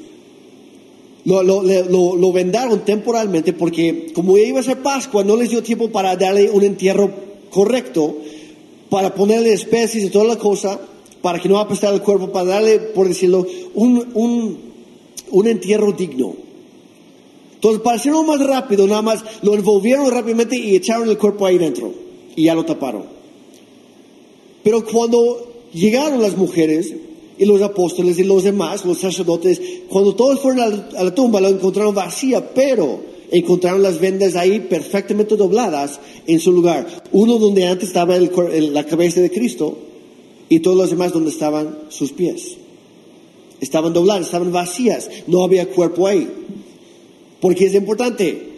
[1.25, 1.43] lo-
[2.17, 6.17] lo vendaron temporalmente porque como ya iba a ser Pascua, no les dio tiempo para
[6.17, 7.11] darle un entierro
[7.51, 8.17] correcto,
[8.89, 10.81] para ponerle especies y toda la cosa,
[11.23, 14.59] para que no apestara el cuerpo, para darle, por decirlo, un, un,
[15.31, 16.35] un entierro digno.
[17.61, 21.93] Entonces, para más rápido, nada más lo envolvieron rápidamente y echaron el cuerpo ahí dentro.
[22.35, 23.05] Y ya lo taparon.
[24.63, 26.95] Pero cuando llegaron las mujeres
[27.37, 31.39] y los apóstoles y los demás, los sacerdotes, cuando todos fueron a la, la tumba,
[31.39, 36.87] lo encontraron vacía, pero encontraron las vendas ahí perfectamente dobladas en su lugar.
[37.13, 39.77] Uno donde antes estaba la cabeza de Cristo
[40.49, 42.57] y todos los demás donde estaban sus pies.
[43.61, 46.27] Estaban dobladas, estaban vacías, no había cuerpo ahí.
[47.41, 48.49] Porque es importante,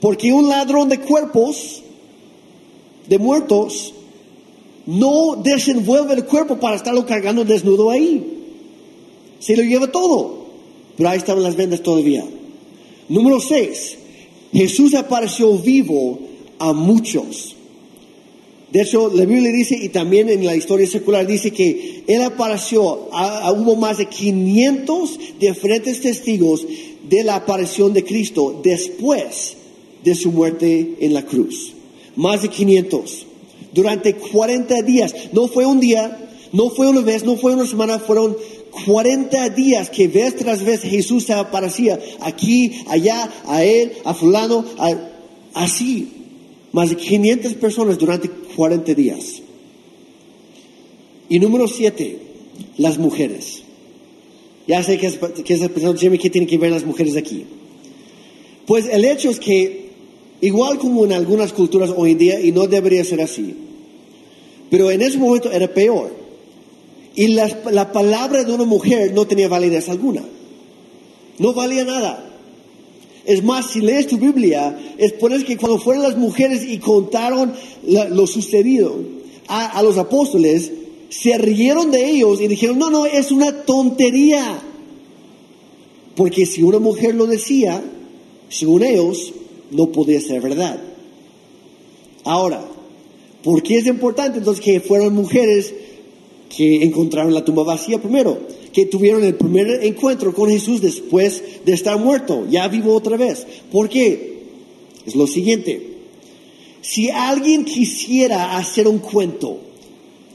[0.00, 1.82] porque un ladrón de cuerpos,
[3.08, 3.92] de muertos,
[4.86, 8.24] no desenvuelve el cuerpo para estarlo cargando desnudo ahí.
[9.40, 10.40] Se lo lleva todo.
[10.96, 12.24] Pero ahí estaban las vendas todavía.
[13.08, 13.96] Número 6.
[14.52, 16.18] Jesús apareció vivo
[16.58, 17.56] a muchos.
[18.70, 23.08] De hecho, la Biblia dice, y también en la historia secular dice que Él apareció,
[23.12, 26.64] a- a- hubo más de 500 diferentes testigos
[27.08, 29.56] de la aparición de Cristo después
[30.02, 31.72] de su muerte en la cruz.
[32.16, 33.26] Más de 500.
[33.72, 35.14] Durante 40 días.
[35.32, 38.36] No fue un día, no fue una vez, no fue una semana, fueron
[38.84, 44.64] 40 días que vez tras vez Jesús aparecía aquí, allá, a él, a fulano,
[45.54, 46.08] así.
[46.72, 49.42] Más de 500 personas durante 40 días.
[51.28, 52.18] Y número 7,
[52.76, 53.62] las mujeres.
[54.70, 57.44] Ya sé que, es, que estás pensando, Jimmy, ¿qué tienen que ver las mujeres aquí?
[58.66, 59.90] Pues el hecho es que,
[60.40, 63.54] igual como en algunas culturas hoy en día, y no debería ser así,
[64.70, 66.08] pero en ese momento era peor.
[67.16, 70.22] Y la, la palabra de una mujer no tenía validez alguna.
[71.38, 72.12] No valía nada.
[73.24, 76.78] Es más, si lees tu Biblia, es por eso que cuando fueron las mujeres y
[76.78, 77.52] contaron
[77.86, 78.94] la- lo sucedido
[79.48, 80.70] a, a los apóstoles,
[81.10, 84.62] se rieron de ellos y dijeron, no, no, es una tontería.
[86.14, 87.82] Porque si una mujer lo decía,
[88.48, 89.32] según ellos,
[89.72, 90.80] no podía ser verdad.
[92.24, 92.64] Ahora,
[93.42, 95.74] ¿por qué es importante entonces que fueran mujeres
[96.56, 98.38] que encontraron la tumba vacía primero?
[98.72, 103.46] Que tuvieron el primer encuentro con Jesús después de estar muerto, ya vivo otra vez.
[103.72, 104.44] ¿Por qué?
[105.04, 105.88] Es lo siguiente.
[106.82, 109.69] Si alguien quisiera hacer un cuento,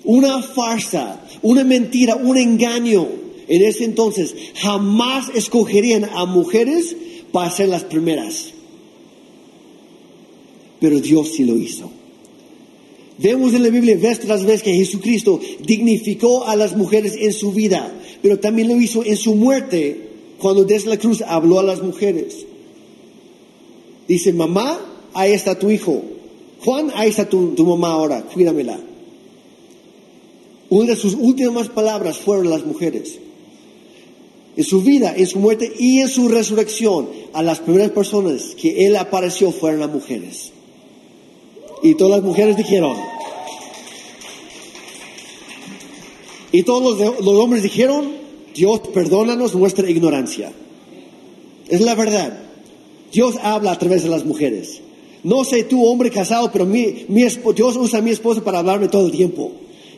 [0.05, 3.07] una farsa, una mentira, un engaño,
[3.47, 6.95] en ese entonces jamás escogerían a mujeres
[7.31, 8.53] para ser las primeras.
[10.79, 11.89] Pero Dios sí lo hizo.
[13.17, 17.53] Vemos en la Biblia vez tras vez que Jesucristo dignificó a las mujeres en su
[17.53, 21.81] vida, pero también lo hizo en su muerte, cuando desde la cruz habló a las
[21.81, 22.45] mujeres.
[24.07, 24.79] Dice, mamá,
[25.13, 26.03] ahí está tu hijo.
[26.59, 28.79] Juan, ahí está tu, mamá ahora, cuídamela.
[30.69, 33.19] Una de sus últimas palabras fueron las mujeres.
[34.57, 38.85] En su vida, en su muerte y en su resurrección, a las primeras personas que
[38.85, 40.51] él apareció fueron las mujeres.
[41.83, 42.95] Y todas las mujeres dijeron.
[46.51, 48.13] Y todos los, hombres dijeron,
[48.55, 50.53] Dios, perdónanos nuestra ignorancia.
[51.67, 52.39] Es la verdad.
[53.11, 54.81] Dios habla a través de las mujeres.
[55.23, 57.23] No sé tú, hombre casado, pero mi, mi
[57.55, 59.51] Dios usa a mi esposa para hablarme todo el tiempo.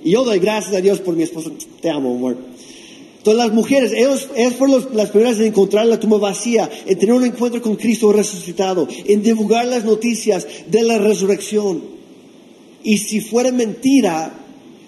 [0.03, 1.51] Y yo doy gracias a Dios por mi esposa.
[1.81, 2.37] Te amo, amor.
[3.17, 7.13] Entonces las mujeres, ellos, ellas fueron las primeras en encontrar la tumba vacía, en tener
[7.13, 11.81] un encuentro con Cristo resucitado, en divulgar las noticias de la resurrección.
[12.83, 14.33] Y si fuera mentira,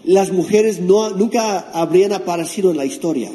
[0.06, 3.30] las mujeres no, nunca habrían aparecido en la historia.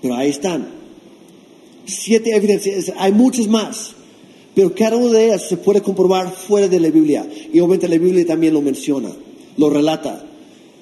[0.00, 0.68] Pero ahí están.
[1.84, 3.92] Siete evidencias, hay muchas más.
[4.54, 7.28] Pero cada una de ellas se puede comprobar fuera de la Biblia.
[7.52, 9.10] Y obviamente la Biblia también lo menciona,
[9.58, 10.24] lo relata.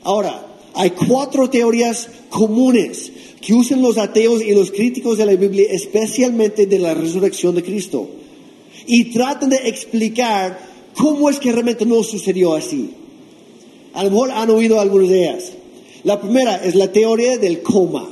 [0.04, 3.10] Ahora, hay cuatro teorías comunes
[3.40, 7.62] que usan los ateos y los críticos de la Biblia, especialmente de la resurrección de
[7.62, 8.08] Cristo.
[8.86, 10.58] Y tratan de explicar
[10.94, 12.90] cómo es que realmente no sucedió así.
[13.94, 15.52] A lo mejor han oído algunas de ellas.
[16.04, 18.08] La primera es la teoría del coma.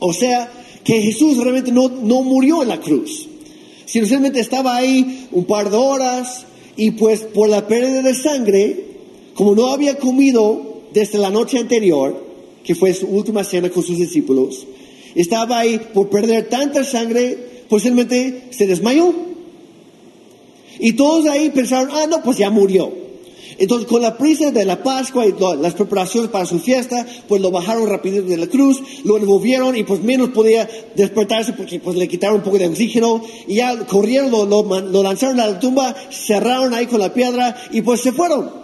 [0.00, 0.50] O sea,
[0.82, 3.28] que Jesús realmente no, no murió en la cruz.
[3.84, 6.46] Sino simplemente estaba ahí un par de horas
[6.76, 8.89] y pues por la pérdida de sangre,
[9.40, 12.14] como no había comido desde la noche anterior,
[12.62, 14.66] que fue su última cena con sus discípulos,
[15.14, 19.14] estaba ahí por perder tanta sangre, simplemente se desmayó.
[20.78, 22.92] Y todos ahí pensaron, ah, no, pues ya murió.
[23.56, 27.50] Entonces, con la prisa de la Pascua y las preparaciones para su fiesta, pues lo
[27.50, 32.06] bajaron rápido de la cruz, lo envolvieron y pues menos podía despertarse porque pues le
[32.08, 34.44] quitaron un poco de oxígeno y ya corrieron, lo,
[34.80, 38.60] lo lanzaron a la tumba, cerraron ahí con la piedra y pues se fueron.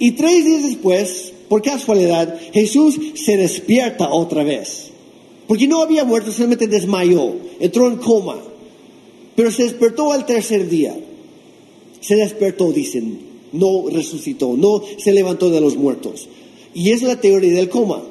[0.00, 4.90] Y tres días después, por casualidad, Jesús se despierta otra vez.
[5.46, 8.40] Porque no había muerto, solamente desmayó, entró en coma.
[9.36, 10.98] Pero se despertó al tercer día.
[12.00, 13.20] Se despertó, dicen,
[13.52, 16.28] no resucitó, no se levantó de los muertos.
[16.72, 18.02] Y es la teoría del coma.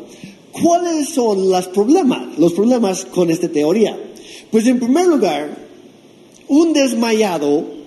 [0.51, 3.97] ¿Cuáles son los problemas, los problemas con esta teoría?
[4.51, 5.57] Pues en primer lugar,
[6.49, 7.78] un desmayado,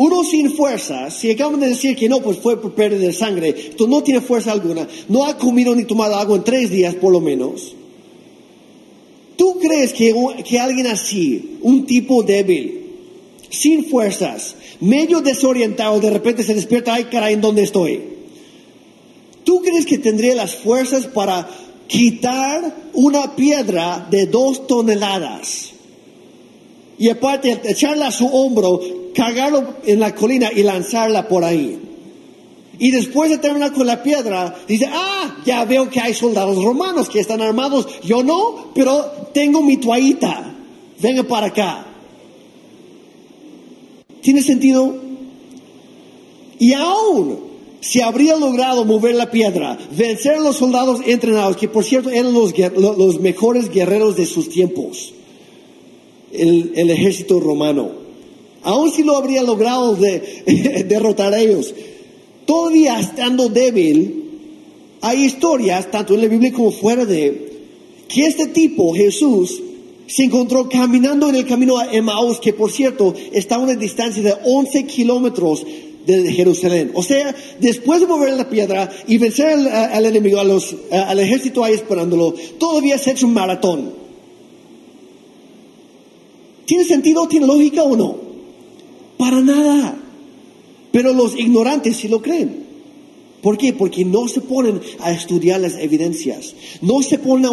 [0.00, 3.50] uno sin fuerza, si acaban de decir que no, pues fue por pérdida de sangre,
[3.50, 7.12] entonces no tiene fuerza alguna, no ha comido ni tomado agua en tres días por
[7.12, 7.74] lo menos.
[9.36, 12.80] ¿Tú crees que, alguien así, un tipo débil,
[13.50, 18.00] sin fuerzas, medio desorientado, de repente se despierta, ay caray, ¿en dónde estoy?
[19.44, 21.46] ¿Tú crees que tendría las fuerzas para
[21.86, 25.72] quitar una piedra de dos toneladas?
[26.98, 28.80] Y aparte echarla a su hombro,
[29.14, 31.78] cargarlo en la colina y lanzarla por ahí.
[32.78, 37.10] Y después de terminar con la piedra, dice, ah, ya veo que hay soldados romanos
[37.10, 37.86] que están armados.
[38.02, 40.54] Yo no, pero tengo mi toallita.
[40.98, 41.86] Venga para acá.
[44.22, 44.94] ¿Tiene sentido?
[46.58, 47.50] Y aún
[47.80, 52.32] si habría logrado mover la piedra, vencer a los soldados entrenados, que por cierto eran
[52.32, 55.14] los, los mejores guerreros de sus tiempos,
[56.32, 57.90] el, el, ejército romano,
[58.62, 61.74] aún si lo habría logrado de, derrotar a ellos,
[62.46, 64.24] todavía estando débil,
[65.00, 67.50] hay historias, tanto en la Biblia como fuera de,
[68.08, 69.62] que este tipo, Jesús,
[70.06, 74.22] se encontró caminando en el camino a Emmaus, que por cierto está a una distancia
[74.22, 75.64] de 11 kilómetros
[76.04, 76.90] de Jerusalén.
[76.94, 82.34] O sea, después de mover la piedra y vencer al, enemigo, al ejército ahí esperándolo,
[82.58, 83.92] todavía se ha hecho un maratón.
[86.66, 87.26] ¿Tiene sentido?
[87.28, 88.16] ¿Tiene lógica o no?
[89.20, 89.98] Para nada.
[90.92, 92.64] Pero los ignorantes sí lo creen.
[93.42, 93.74] ¿Por qué?
[93.74, 96.54] Porque no se ponen a estudiar las evidencias.
[96.80, 97.50] No se ponen a,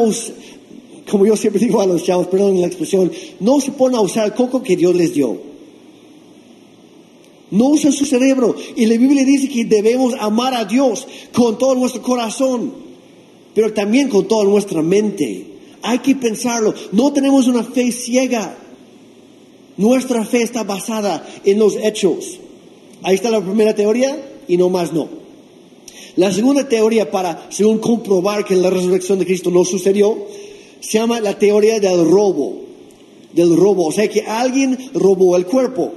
[1.11, 3.11] como yo siempre digo a los chavos, perdón la expresión,
[3.41, 5.41] no se pone a usar el coco que Dios les dio.
[7.51, 8.55] No usa su cerebro.
[8.77, 12.71] Y la Biblia dice que debemos amar a Dios con todo nuestro corazón,
[13.53, 15.47] pero también con toda nuestra mente.
[15.81, 16.73] Hay que pensarlo.
[16.93, 18.57] No tenemos una fe ciega.
[19.77, 22.39] Nuestra fe está basada en los hechos.
[23.03, 24.17] Ahí está la primera teoría
[24.47, 25.07] y no más no.
[26.15, 30.17] La segunda teoría para, según comprobar que la resurrección de Cristo no sucedió,
[30.79, 32.61] se llama la teoría del robo,
[33.33, 35.91] del robo, o sea que alguien robó el cuerpo.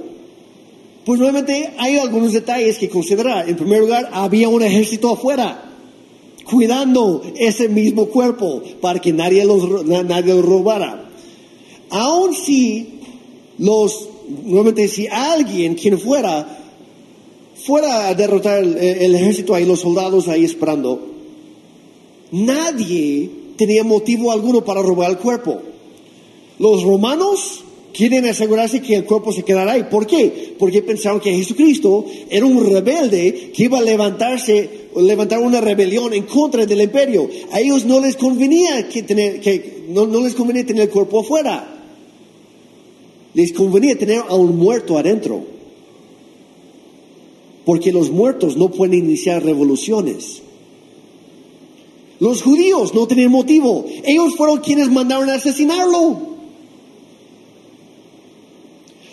[1.03, 3.49] Pues nuevamente hay algunos detalles que considerar.
[3.49, 5.71] En primer lugar, había un ejército afuera
[6.45, 11.09] cuidando ese mismo cuerpo para que nadie, los, nadie lo robara.
[11.89, 13.00] Aun si
[13.61, 14.09] los,
[14.43, 16.63] nuevamente si alguien, quien fuera,
[17.63, 20.99] fuera a derrotar el, ejército ahí, los soldados ahí esperando,
[22.31, 25.61] nadie tenía motivo alguno para robar el cuerpo.
[26.57, 29.83] Los romanos quieren asegurarse que el cuerpo se quedará ahí.
[29.83, 30.55] ¿Por qué?
[30.57, 36.23] Porque pensaron que Jesucristo era un rebelde que iba a levantarse, levantar una rebelión en
[36.23, 37.29] contra del imperio.
[37.51, 41.19] A ellos no les convenía que tener, que no, no les convenía tener el cuerpo
[41.19, 41.80] afuera.
[43.33, 45.43] Les convenía tener a un muerto adentro.
[47.65, 50.41] Porque los muertos no pueden iniciar revoluciones.
[52.19, 53.85] Los judíos no tenían motivo.
[54.03, 56.31] Ellos fueron quienes mandaron a asesinarlo.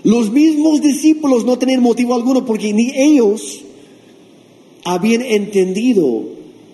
[0.05, 3.63] Los mismos discípulos no tenían motivo alguno porque ni ellos
[4.85, 6.25] habían entendido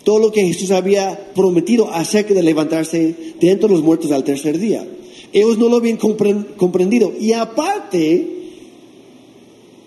[0.04, 4.58] todo lo que Jesús había prometido acerca de levantarse de entre los muertos al tercer
[4.58, 4.86] día.
[5.34, 7.12] Ellos no lo habían comprendido.
[7.18, 8.34] Y aparte,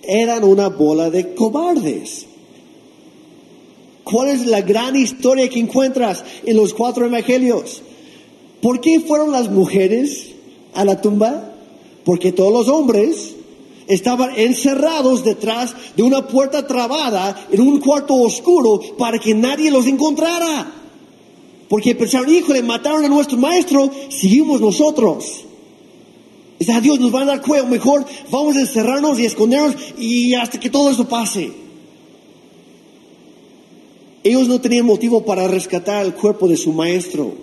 [0.03, 2.25] eran una bola de cobardes.
[4.03, 7.81] ¿Cuál es la gran historia que encuentras en los cuatro evangelios?
[8.61, 10.27] ¿Por qué fueron las mujeres
[10.73, 11.53] a la tumba?
[12.03, 13.35] Porque todos los hombres
[13.87, 19.87] estaban encerrados detrás de una puerta trabada en un cuarto oscuro para que nadie los
[19.87, 20.73] encontrara.
[21.69, 25.43] Porque pensaron, híjole, mataron a nuestro maestro, seguimos nosotros.
[26.59, 30.59] Dice, Dios nos va a dar cuello, mejor vamos a encerrarnos y escondernos y hasta
[30.59, 31.51] que todo eso pase.
[34.23, 37.33] Ellos no tenían motivo para rescatar el cuerpo de su maestro.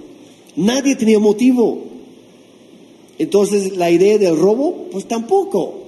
[0.56, 1.84] Nadie tenía motivo.
[3.18, 5.82] Entonces, la idea del robo, pues tampoco.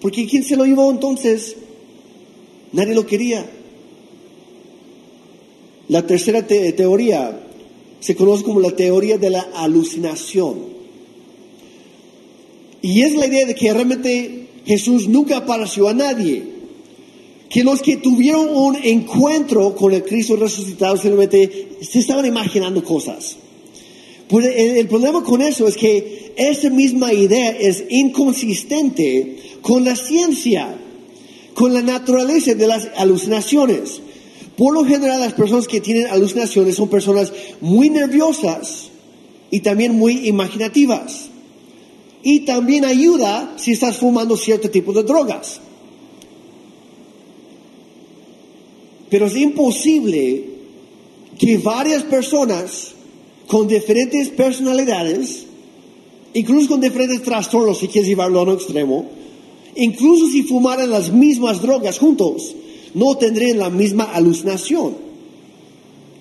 [0.00, 1.56] Porque ¿quién se lo llevó entonces?
[2.72, 3.48] Nadie lo quería.
[5.88, 7.47] La tercera teoría
[8.00, 10.78] se conoce como la teoría de la alucinación.
[12.80, 16.58] Y es la idea de que realmente Jesús nunca apareció a nadie
[17.48, 23.36] que los que tuvieron un encuentro con el Cristo resucitado simplemente se estaban imaginando cosas.
[24.28, 30.76] Pues el, problema con eso es que esa misma idea es inconsistente con la ciencia,
[31.54, 34.02] con la naturaleza de las alucinaciones.
[34.58, 38.88] Por lo general, las personas que tienen alucinaciones son personas muy nerviosas
[39.52, 41.28] y también muy imaginativas.
[42.24, 45.60] Y también ayuda si estás fumando cierto tipo de drogas.
[49.08, 50.44] Pero es imposible
[51.38, 52.94] que varias personas
[53.46, 55.46] con diferentes personalidades,
[56.34, 59.06] incluso con diferentes trastornos, si quieres llevarlo a un extremo,
[59.76, 62.56] incluso si fumaran las mismas drogas juntos,
[62.98, 65.08] no tendrían la misma alucinación.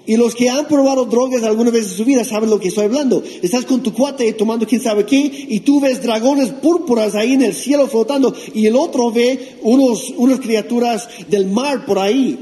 [0.05, 2.85] Y los que han probado drogas alguna vez en su vida saben lo que estoy
[2.85, 3.21] hablando.
[3.41, 7.41] Estás con tu cuate tomando quién sabe qué y tú ves dragones púrpuras ahí en
[7.41, 12.37] el cielo flotando y el otro ve unos, unas criaturas del mar por ahí.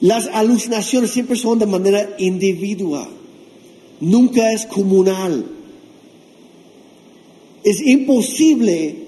[0.00, 3.08] Las alucinaciones siempre son de manera individual,
[4.00, 5.46] nunca es comunal.
[7.62, 9.05] Es imposible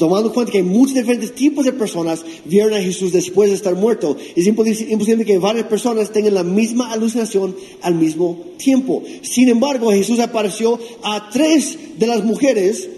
[0.00, 3.74] tomando en cuenta que muchos diferentes tipos de personas vieron a Jesús después de estar
[3.74, 9.02] muerto, es imposible que varias personas tengan la misma alucinación al mismo tiempo.
[9.20, 12.88] Sin embargo, Jesús apareció a tres de las mujeres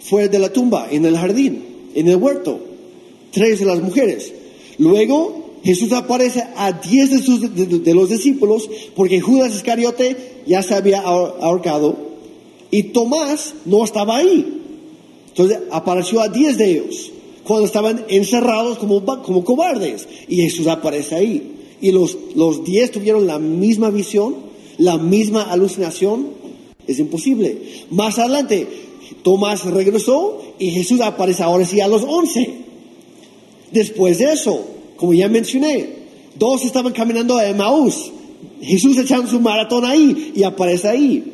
[0.00, 1.64] fuera de la tumba, en el jardín,
[1.94, 2.60] en el huerto.
[3.32, 4.30] Tres de las mujeres.
[4.76, 11.00] Luego, Jesús aparece a diez de, de los discípulos porque Judas Iscariote ya se había
[11.00, 11.96] ahorcado
[12.70, 14.55] y Tomás no estaba ahí.
[15.36, 17.10] Entonces apareció a diez de ellos
[17.44, 20.08] cuando estaban encerrados como, como cobardes.
[20.28, 21.52] Y Jesús aparece ahí.
[21.82, 24.34] Y los, los diez tuvieron la misma visión,
[24.78, 26.28] la misma alucinación.
[26.86, 27.58] Es imposible.
[27.90, 28.66] Más adelante,
[29.22, 32.54] Tomás regresó y Jesús aparece ahora sí a los once.
[33.72, 34.64] Después de eso,
[34.96, 35.90] como ya mencioné,
[36.38, 38.10] dos estaban caminando a Emmaús.
[38.62, 41.24] Jesús echando su maratón ahí y aparece ahí.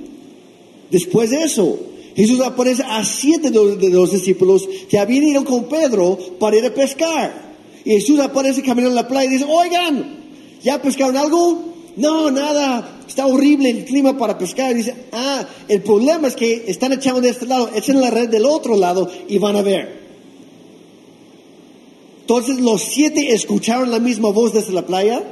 [0.90, 1.78] Después de eso,
[2.14, 6.74] Jesús aparece a siete de los discípulos que habían ido con Pedro para ir a
[6.74, 7.52] pescar.
[7.84, 10.16] Y Jesús aparece caminando en la playa y dice, oigan,
[10.62, 11.72] ¿ya pescaron algo?
[11.96, 14.72] No, nada, está horrible el clima para pescar.
[14.72, 18.28] Y dice, ah, el problema es que están echando de este lado, echen la red
[18.28, 20.02] del otro lado y van a ver.
[22.20, 25.22] Entonces los siete escucharon la misma voz desde la playa,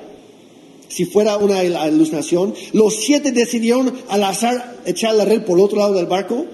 [0.88, 2.54] si fuera una alucinación.
[2.72, 6.46] Los siete decidieron al azar echar la red por el otro lado del barco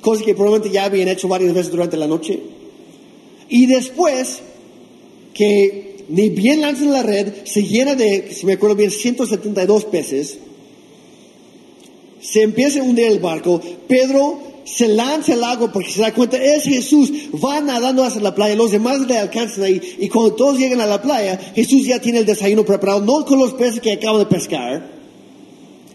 [0.00, 2.40] cosa que probablemente ya habían hecho varias veces durante la noche.
[3.48, 4.40] Y después
[5.34, 10.38] que ni bien lanzan la red, se llena de, si me acuerdo bien, 172 peces,
[12.20, 16.36] se empieza a hundir el barco, Pedro se lanza al lago porque se da cuenta,
[16.36, 17.10] es Jesús,
[17.42, 20.86] va nadando hacia la playa, los demás le alcanzan ahí, y cuando todos llegan a
[20.86, 24.26] la playa, Jesús ya tiene el desayuno preparado, no con los peces que acaba de
[24.26, 24.90] pescar,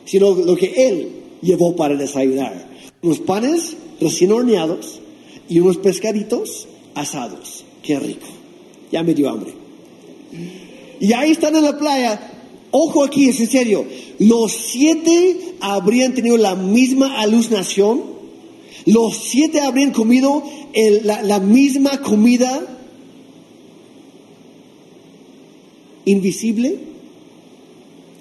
[0.06, 1.10] sino lo que él
[1.42, 2.68] llevó para desayunar.
[3.02, 5.00] Los panes recién horneados
[5.48, 7.66] y unos pescaditos asados.
[7.84, 8.28] Qué rico.
[8.92, 9.54] Ya me dio hambre.
[11.00, 12.32] Y ahí están en la playa.
[12.72, 13.86] Ojo aquí, es en serio.
[14.20, 18.04] Los siete habrían tenido la misma alucinación.
[18.86, 20.44] Los siete habrían comido
[21.04, 22.76] la, la misma comida
[26.06, 26.78] invisible,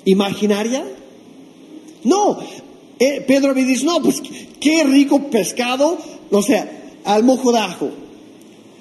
[0.04, 0.84] imaginaria.
[2.02, 2.38] No,
[2.98, 4.22] eh, Pedro me dice, no, pues
[4.60, 5.98] qué rico pescado,
[6.30, 7.90] o sea, al mojo de ajo.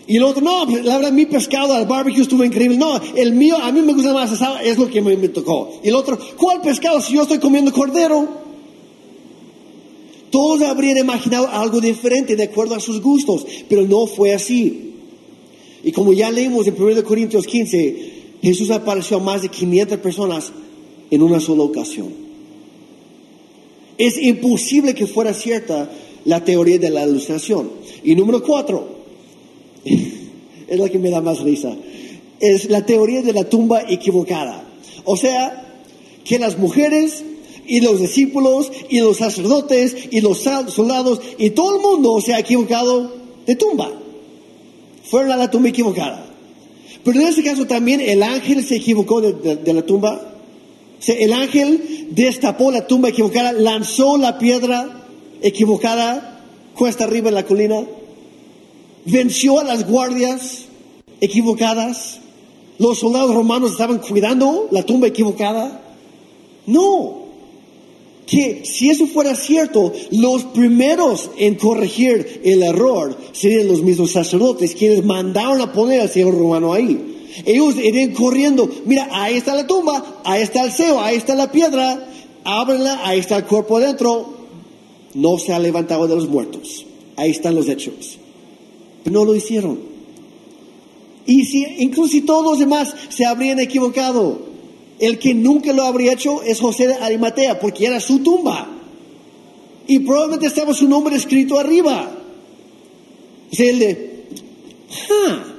[0.05, 2.77] Y el otro, no, pues, la verdad, mi pescado al barbecue estuvo increíble.
[2.77, 5.79] No, el mío, a mí me gusta más asado, es lo que me, me tocó.
[5.83, 8.43] Y el otro, ¿cuál pescado si yo estoy comiendo cordero?
[10.29, 14.93] Todos habrían imaginado algo diferente de acuerdo a sus gustos, pero no fue así.
[15.83, 20.51] Y como ya leímos en 1 Corintios 15, Jesús apareció a más de 500 personas
[21.11, 22.22] en una sola ocasión.
[23.97, 25.89] Es imposible que fuera cierta
[26.25, 27.71] la teoría de la alucinación.
[28.03, 28.87] Y número cuatro,
[29.85, 31.75] es la que me da más risa,
[32.39, 34.63] es la teoría de la tumba equivocada.
[35.05, 35.81] O sea,
[36.23, 37.23] que las mujeres
[37.65, 42.39] y los discípulos y los sacerdotes y los soldados y todo el mundo se ha
[42.39, 43.13] equivocado
[43.45, 43.91] de tumba.
[45.03, 46.25] Fueron a la tumba equivocada.
[47.03, 50.32] Pero en este caso también el ángel se equivocó de la tumba
[51.07, 55.07] el ángel destapó la tumba equivocada, lanzó la piedra
[55.41, 56.33] equivocada
[56.75, 57.83] cuesta arriba en la colina,
[59.05, 60.65] venció a las guardias
[61.21, 62.19] equivocadas,
[62.79, 65.81] los soldados romanos estaban cuidando la tumba equivocada.
[66.65, 67.23] No,
[68.25, 74.75] que si eso fuera cierto, los primeros en corregir el error serían los mismos sacerdotes,
[74.75, 77.12] quienes mandaron a poner al Señor romano ahí.
[77.45, 81.51] Ellos irían corriendo, mira, ahí está la tumba, ahí está el ceo, ahí está la
[81.51, 82.07] piedra,
[82.43, 84.33] ábrenla, ahí está el cuerpo adentro.
[85.13, 86.85] No se ha levantado de los muertos.
[87.15, 88.17] Ahí están los hechos.
[89.05, 89.79] No lo hicieron.
[91.25, 94.39] Y si, incluso si todos los demás se habrían equivocado,
[94.99, 98.67] el que nunca lo habría hecho es José de Arimatea, porque era su tumba.
[99.87, 102.11] Y probablemente estaba su nombre escrito arriba.
[103.51, 104.25] Dice el de,
[105.11, 105.52] ¡ah!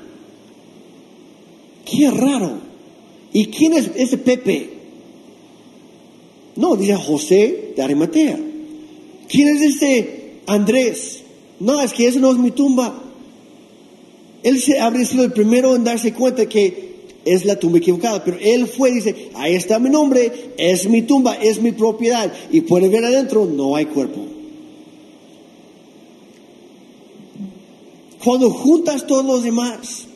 [1.85, 2.59] ¡Qué raro!
[3.33, 4.71] ¿Y quién es ese Pepe?
[6.57, 8.39] No, dice José de Arimatea.
[9.29, 11.23] ¿Quién es ese Andrés?
[11.61, 13.03] No, es que eso no es mi tumba.
[14.43, 18.37] Él se habría sido el primero en darse cuenta que es la tumba equivocada, pero
[18.41, 22.61] él fue y dice, ahí está mi nombre, es mi tumba, es mi propiedad, y
[22.61, 24.21] puede ver adentro, no hay cuerpo.
[28.23, 30.07] Cuando juntas todos los demás,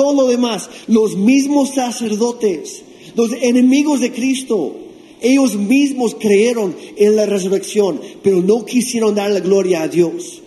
[0.00, 2.82] todo lo demás, los mismos sacerdotes,
[3.14, 4.74] los enemigos de Cristo,
[5.20, 10.40] ellos mismos creyeron en la resurrección, pero no quisieron dar la gloria a Dios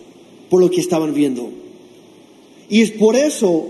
[0.50, 1.50] por lo que estaban viendo.
[2.68, 3.66] Y es por eso,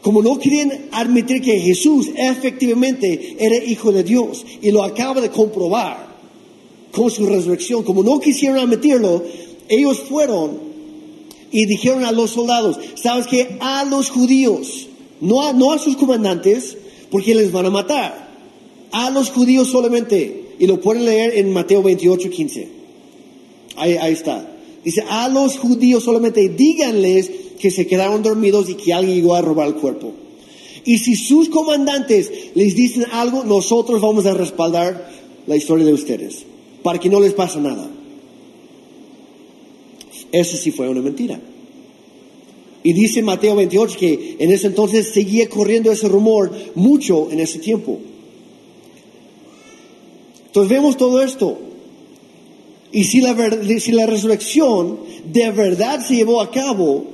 [0.00, 5.28] como no querían admitir que Jesús efectivamente era hijo de Dios y lo acaba de
[5.28, 6.08] comprobar
[6.90, 9.22] con su resurrección, como no quisieron admitirlo,
[9.68, 10.58] ellos fueron
[11.50, 14.87] y dijeron a los soldados, sabes que a los judíos,
[15.20, 16.76] no a, sus comandantes,
[17.10, 18.28] porque les van a matar,
[18.92, 22.68] a los judíos solamente, y lo pueden leer en Mateo 28, 15.
[23.76, 24.56] Ahí, ahí está.
[24.84, 29.42] Dice, a los judíos solamente díganles que se quedaron dormidos y que alguien llegó a
[29.42, 30.12] robar el cuerpo.
[30.84, 35.10] Y si sus comandantes les dicen algo, nosotros vamos a respaldar
[35.46, 36.44] la historia de ustedes,
[36.82, 37.90] para que no les pase nada.
[40.32, 41.40] Eso sí fue una mentira.
[42.82, 47.58] Y dice Mateo 28 que en ese entonces seguía corriendo ese rumor mucho en ese
[47.58, 47.98] tiempo.
[50.46, 51.58] Entonces vemos todo esto.
[52.90, 53.36] Y si la,
[53.80, 57.04] si la resurrección de verdad se llevó a cabo,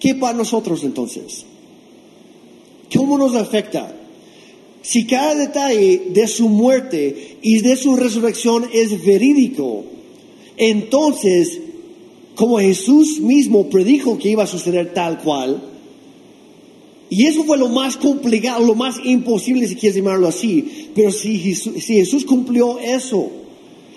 [0.00, 1.44] ¿qué para nosotros entonces?
[2.94, 3.94] ¿Cómo nos afecta?
[4.82, 9.84] Si cada detalle de su muerte y de su resurrección es verídico,
[10.56, 11.58] entonces,
[12.34, 15.62] como Jesús mismo predijo que iba a suceder tal cual,
[17.10, 21.38] y eso fue lo más complicado, lo más imposible, si quieres llamarlo así, pero si
[21.38, 23.30] Jesús, cumplió eso,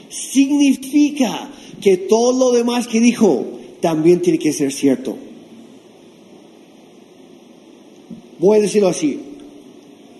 [0.10, 1.50] significa
[1.82, 3.46] que todo lo demás que dijo
[3.82, 5.18] también tiene que ser cierto.
[8.40, 9.20] Voy a decirlo así.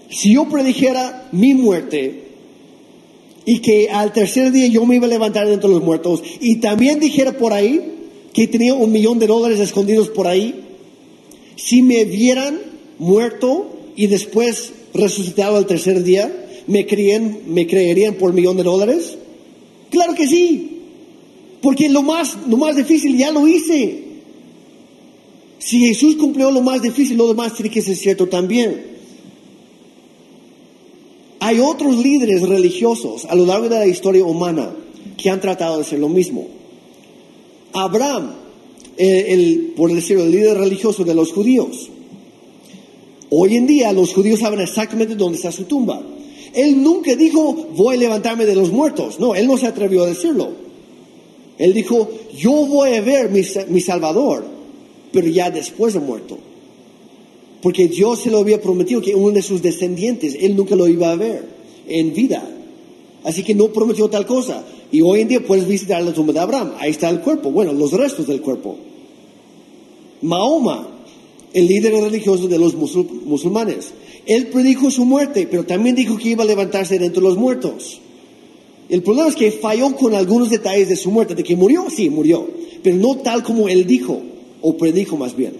[0.09, 2.24] Si yo predijera mi muerte
[3.45, 6.99] y que al tercer día yo me iba a levantar de los muertos y también
[6.99, 7.96] dijera por ahí
[8.34, 10.63] que tenía un millón de dólares escondidos por ahí,
[11.55, 12.59] si me vieran
[12.99, 19.17] muerto y después resucitado al tercer día, ¿me, creen, me creerían por millón de dólares?
[19.89, 20.82] Claro que sí.
[21.61, 24.03] Porque lo más, lo más difícil ya lo hice.
[25.59, 28.97] Si Jesús cumplió lo más difícil, lo demás tiene que ser cierto también.
[31.39, 34.75] Hay otros líderes religiosos a lo largo de la historia humana
[35.17, 36.47] que han tratado de hacer lo mismo.
[37.84, 38.34] Abraham,
[38.97, 41.89] el, el, por decirlo, el líder religioso de los judíos.
[43.30, 46.01] Hoy en día los judíos saben exactamente dónde está su tumba.
[46.53, 49.19] Él nunca dijo, voy a levantarme de los muertos.
[49.19, 50.49] No, él no se atrevió a decirlo.
[51.57, 54.45] Él dijo, yo voy a ver mi, mi Salvador,
[55.11, 56.38] pero ya después de muerto.
[57.61, 61.11] Porque Dios se lo había prometido que uno de sus descendientes, él nunca lo iba
[61.11, 61.45] a ver
[61.88, 62.47] en vida.
[63.28, 64.63] Así que no prometió tal cosa.
[64.89, 66.75] Y hoy en día puedes visitar la tumba de Abraham.
[66.80, 67.51] Ahí está el cuerpo.
[67.51, 68.78] Bueno, los restos del cuerpo.
[70.21, 70.88] Mahoma,
[71.51, 73.91] el líder religioso de los musul musulmanes.
[74.25, 77.99] Él predijo su muerte, pero también dijo que iba a levantarse de entre los muertos.
[78.88, 82.09] El problema es que falló con algunos detalles de su muerte, de que murió, sí,
[82.09, 82.47] murió,
[82.82, 84.21] pero no tal como él dijo,
[84.61, 85.51] o predijo más bien.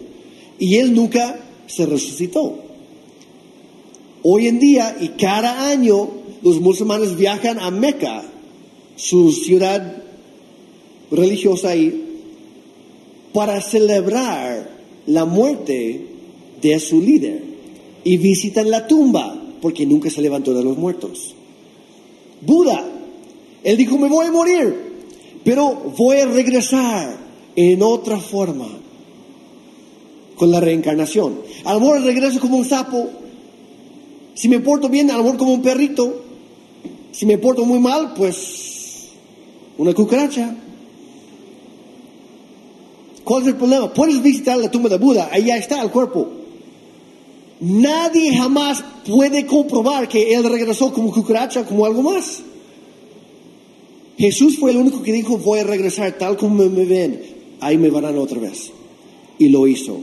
[0.58, 2.60] Y él nunca se resucitó.
[4.24, 8.24] Hoy en día y cada año los musulmanes viajan a Meca,
[8.96, 10.04] su ciudad
[11.12, 12.04] religiosa ahí,
[13.34, 14.70] para celebrar
[15.06, 16.06] la muerte
[16.62, 17.44] de su líder
[18.04, 21.36] y visitan la tumba porque nunca se levantó de los muertos.
[22.42, 22.86] Buda,
[23.64, 24.76] él dijo, me voy a morir,
[25.44, 27.18] pero voy a regresar
[27.56, 28.68] en otra forma
[30.36, 31.40] con la reencarnación.
[31.66, 33.10] A lo regreso como un sapo,
[34.36, 36.27] si me porto bien, a lo mejor como un perrito,
[37.12, 39.10] si me porto muy mal, pues
[39.78, 40.56] una cucaracha.
[43.24, 43.94] ¿Cuál es el problema?
[43.94, 46.28] Puedes visitar la tumba de Buda, ya está el cuerpo.
[47.60, 52.42] Nadie jamás puede comprobar que él regresó como cucaracha, como algo más.
[54.18, 57.22] Jesús fue el único que dijo, voy a regresar tal como me ven,
[57.60, 58.72] ahí me verán otra vez.
[59.38, 60.00] Y lo hizo.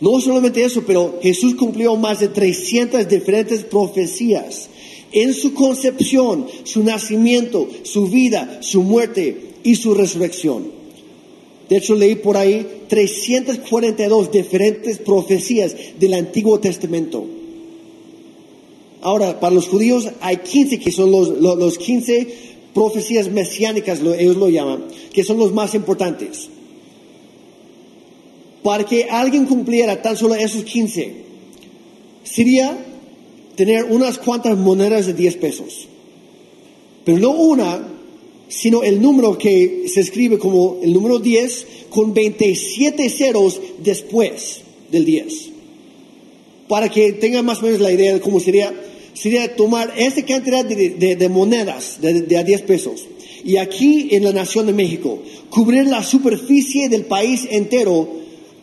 [0.00, 4.68] No solamente eso, pero Jesús cumplió más de 300 diferentes profecías
[5.12, 10.78] en su concepción, su nacimiento, su vida, su muerte y su resurrección.
[11.68, 17.26] De hecho, leí por ahí 342 diferentes profecías del Antiguo Testamento.
[19.00, 24.48] Ahora, para los judíos hay 15 que son los, los, 15 profecías mesiánicas, ellos lo
[24.48, 26.48] llaman, que son los más importantes.
[28.62, 31.14] Para que alguien cumpliera tan solo esos 15,
[32.24, 32.76] sería
[33.58, 35.88] tener unas cuantas monedas de 10 pesos.
[37.04, 37.88] Pero no una,
[38.48, 44.60] sino el número que se escribe como el número 10 con 27 ceros después
[44.92, 45.50] del 10.
[46.68, 48.72] Para que tengan más o menos la idea de cómo sería
[49.12, 53.06] sería tomar esa cantidad de, monedas de, a 10 pesos
[53.44, 58.08] y aquí en la Nación de México, cubrir la superficie del país entero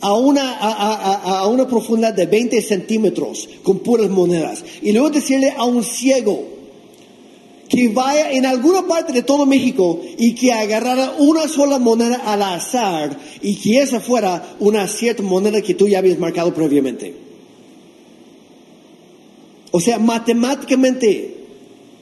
[0.01, 4.63] a una, a, una profundidad de 20 centímetros con puras monedas.
[4.81, 6.55] Y luego decirle a un ciego
[7.67, 12.41] que vaya en alguna parte de todo México y que agarrara una sola moneda al
[12.43, 17.13] azar y que esa fuera una cierta moneda que tú ya habías marcado previamente.
[19.71, 21.35] O sea, matemáticamente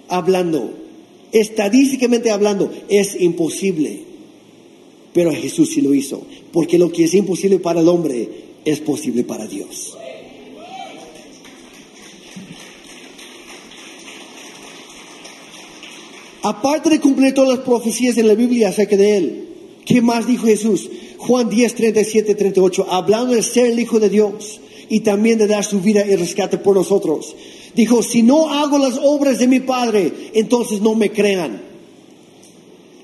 [0.08, 0.74] hablando,
[1.32, 4.13] estadísticamente hablando, es imposible.
[5.14, 8.30] Pero Jesús sí lo hizo, porque lo que es imposible para el hombre
[8.66, 9.98] es posible para Dios.
[16.42, 19.48] Aparte de cumplir todas las profecías en la Biblia acerca de él,
[19.86, 20.90] ¿qué más dijo Jesús?
[21.18, 24.60] Juan 10, 37, 38, hablando de ser el Hijo de Dios
[24.90, 27.34] y también de dar su vida y rescate por nosotros.
[27.76, 31.62] Dijo, si no hago las obras de mi Padre, entonces no me crean.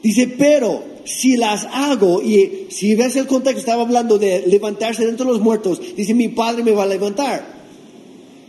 [0.04, 5.26] Dice, pero si las hago, y si ves el contexto, estaba hablando de levantarse dentro
[5.26, 7.44] de los muertos, dice, mi Padre me va a levantar.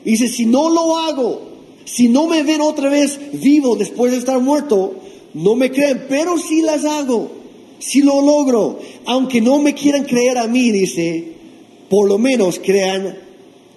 [0.05, 1.41] Dice, si no lo hago,
[1.87, 4.95] si no me ven otra vez vivo después de estar muerto,
[5.33, 7.31] no me creen, pero si las hago,
[7.79, 11.33] si lo logro, aunque no me quieran creer a mí, dice,
[11.89, 13.17] por lo menos crean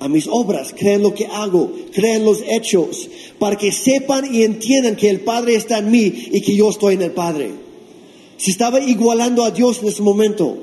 [0.02, 3.10] a mis obras, crean lo que hago, crean los hechos,
[3.40, 6.96] para que sepan y entiendan que el Padre está en mí y que yo estoy
[6.96, 7.73] en el Padre.
[8.44, 10.58] Se estaba igualando a Dios en ese momento.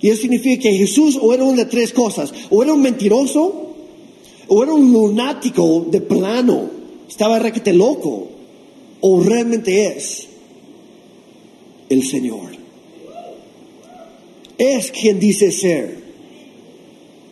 [0.00, 3.68] Y eso significa que Jesús o era una de tres cosas, o era un mentiroso,
[4.48, 6.68] o era un lunático de plano,
[7.08, 8.26] estaba requete loco,
[9.00, 10.26] o realmente es
[11.88, 12.50] el Señor.
[14.58, 16.03] Es quien dice ser.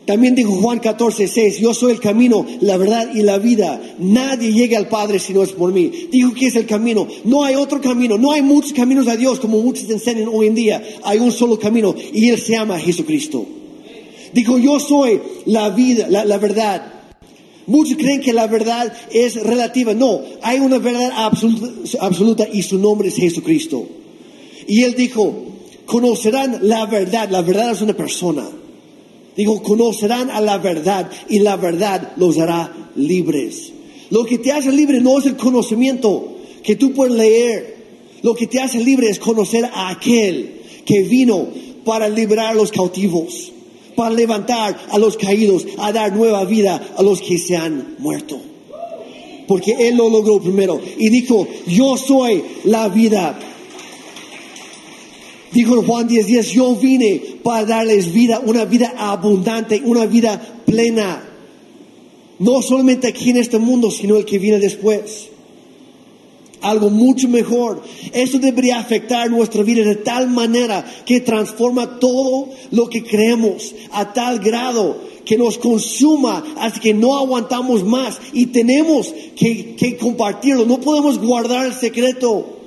[0.05, 3.81] También dijo Juan 14, 6, yo soy el camino, la verdad y la vida.
[3.99, 6.09] Nadie llega al Padre si no es por mí.
[6.11, 7.07] Dijo que es el camino.
[7.23, 8.17] No hay otro camino.
[8.17, 10.83] No hay muchos caminos a Dios como muchos enseñan hoy en día.
[11.03, 13.45] Hay un solo camino y Él se llama Jesucristo.
[14.33, 16.91] Dijo, yo soy la vida, la, verdad.
[17.67, 19.93] Muchos creen que la verdad es relativa.
[19.93, 21.67] No, hay una verdad absoluta,
[22.01, 23.87] absoluta y su nombre es Jesucristo.
[24.67, 25.33] Y Él dijo,
[25.85, 27.29] conocerán la verdad.
[27.29, 28.49] La verdad es una persona.
[29.35, 33.71] Digo, conocerán a la verdad y la verdad los hará libres.
[34.09, 37.77] Lo que te hace libre no es el conocimiento que tú puedes leer.
[38.21, 41.47] Lo que te hace libre es conocer a aquel que vino
[41.83, 43.51] para liberar a los cautivos,
[43.95, 48.39] para levantar a los caídos, a dar nueva vida a los que se han muerto.
[49.47, 53.37] Porque Él lo logró primero y dijo, yo soy la vida.
[55.53, 61.21] Dijo Juan 10, 10, yo vine para darles vida, una vida abundante, una vida plena.
[62.39, 65.29] No solamente aquí en este mundo, sino el que viene después.
[66.61, 67.83] Algo mucho mejor.
[68.11, 74.11] Eso debería afectar nuestra vida de tal manera que transforma todo lo que creemos a
[74.11, 80.65] tal grado que nos consuma hasta que no aguantamos más y tenemos que compartirlo.
[80.65, 82.62] No podemos guardar el secreto.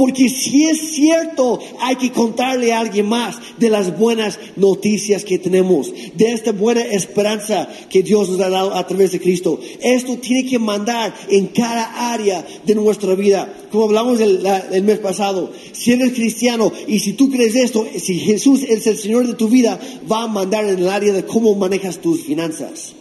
[0.00, 5.38] Porque si es cierto, hay que contarle a alguien más de las buenas noticias que
[5.38, 9.60] tenemos, de esta buena esperanza que Dios nos ha dado a través de Cristo.
[9.82, 13.52] Esto tiene que mandar en cada área de nuestra vida.
[13.70, 18.62] Como hablamos el, mes pasado, si eres cristiano y si tú crees esto, si Jesús
[18.62, 19.78] es el Señor de tu vida,
[20.10, 22.94] va a mandar en el área de cómo manejas tus finanzas.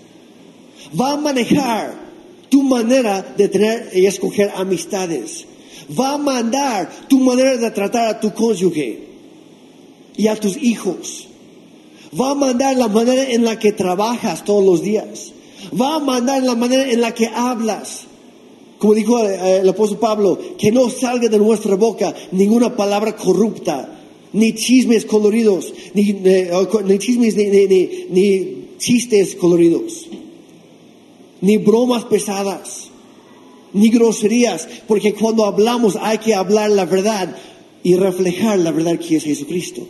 [1.00, 1.98] Va a manejar
[2.50, 5.46] tu manera de tener y escoger amistades
[5.98, 9.00] va a mandar tu manera de tratar a tu cónyuge
[10.16, 11.28] y a tus hijos.
[12.20, 15.32] Va a mandar la manera en la que trabajas todos los días.
[15.80, 18.06] Va a mandar la manera en la que hablas.
[18.78, 24.00] Como dijo eh, el apóstol Pablo, que no salga de nuestra boca ninguna palabra corrupta,
[24.34, 26.50] ni chismes coloridos, ni, eh,
[27.00, 30.08] chismes, ni, chistes coloridos,
[31.42, 32.89] ni bromas pesadas,
[33.74, 37.36] ni groserías, porque cuando hablamos hay que hablar la verdad
[37.84, 39.88] y reflejar la verdad que es Jesucristo.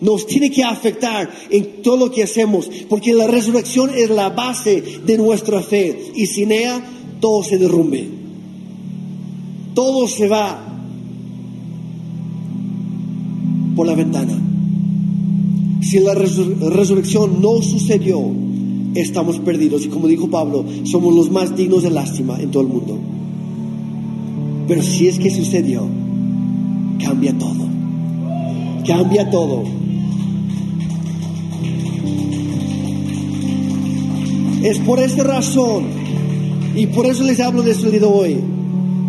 [0.00, 4.80] Nos tiene que afectar en todo lo que hacemos, porque la resurrección es la base
[5.04, 6.80] de nuestra fe y sin ella
[7.20, 8.08] todo se derrumbe.
[9.74, 10.64] Todo se va
[13.74, 14.38] por la ventana.
[15.80, 18.47] Si la resurrección no sucedió,
[18.94, 19.84] estamos perdidos.
[19.84, 22.98] Y como dijo Pablo, somos los más dignos de lástima en todo el mundo.
[24.66, 25.86] Pero si es que sucedió,
[27.02, 27.66] cambia todo.
[28.86, 29.64] Cambia todo.
[34.62, 35.84] Es por esta razón,
[36.74, 38.38] y por eso les hablo de esto de hoy,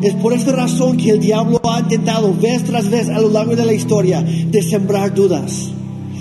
[0.02, 3.56] es por esta razón que el diablo ha intentado vez tras vez a lo largo
[3.56, 5.72] de la historia de sembrar dudas,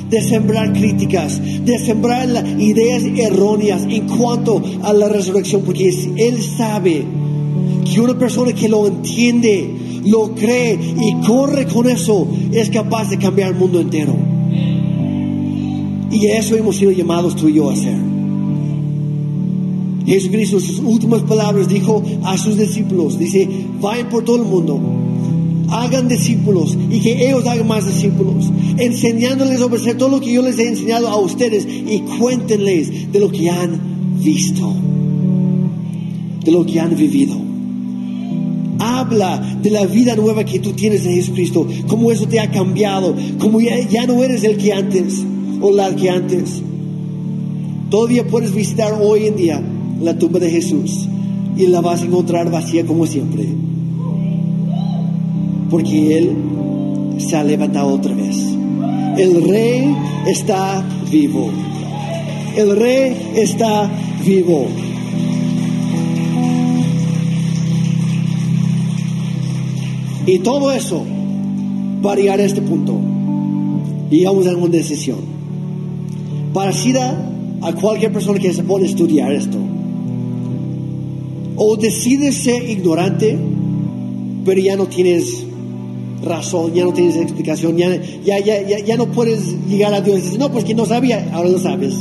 [0.08, 2.28] de sembrar críticas, de sembrar
[2.58, 7.04] ideas erróneas en cuanto a la resurrección, porque él sabe
[7.84, 13.18] que una persona que lo entiende, lo cree y corre con eso es capaz de
[13.18, 14.14] cambiar el mundo entero.
[16.10, 17.98] Y eso hemos sido llamados tú y yo a hacer.
[20.06, 23.46] Jesucristo en sus últimas palabras dijo a sus discípulos, dice,
[23.78, 24.80] vayan por todo el mundo,
[25.70, 30.42] hagan discípulos y que ellos hagan más discípulos, enseñándoles a obedecer todo lo que yo
[30.42, 33.80] les he enseñado a ustedes y cuéntenles de lo que han
[34.22, 34.74] visto,
[36.44, 37.36] de lo que han vivido.
[38.80, 43.14] Habla de la vida nueva que tú tienes en Jesucristo, cómo eso te ha cambiado,
[43.38, 45.24] cómo ya, ya no eres el que antes
[45.60, 46.62] o la que antes.
[47.90, 49.62] Todavía puedes visitar hoy en día
[50.00, 51.08] la tumba de Jesús
[51.56, 53.46] y la vas a encontrar vacía como siempre.
[55.70, 56.36] Porque Él
[57.18, 58.36] se ha levantado otra vez.
[59.16, 59.94] El rey
[60.26, 61.50] está vivo.
[62.56, 63.90] El rey está
[64.24, 64.66] vivo.
[70.26, 71.02] Y todo eso
[72.02, 72.98] para llegar a este punto.
[74.10, 75.18] Llegamos a una decisión.
[76.52, 76.72] Para
[77.60, 79.58] a cualquier persona que se pone a estudiar esto,
[81.56, 83.36] o decides ser ignorante,
[84.44, 85.44] pero ya no tienes
[86.22, 90.38] razón, ya no tienes explicación, ya, ya, ya, ya, no puedes llegar a Dios y
[90.38, 91.94] no, pues que no sabía, ahora lo sabes.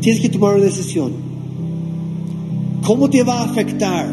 [0.00, 1.12] Tienes que tomar una decisión.
[2.84, 4.08] ¿Cómo te va a afectar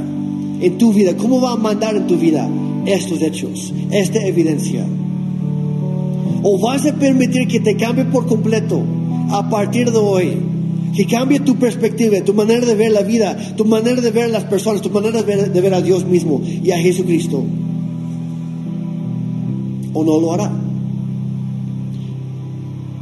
[0.61, 1.15] en tu vida?
[1.15, 2.47] ¿Cómo va a mandar en tu vida
[2.85, 4.85] estos hechos, esta evidencia?
[6.43, 8.81] ¿O vas a permitir que te cambie por completo
[9.29, 10.37] a partir de hoy?
[10.97, 14.45] que cambie tu perspectiva, tu manera de ver la vida, tu manera de ver las
[14.45, 17.43] personas, tu manera de ver, a Dios mismo y a Jesucristo.
[19.97, 20.51] ¿O no lo hará?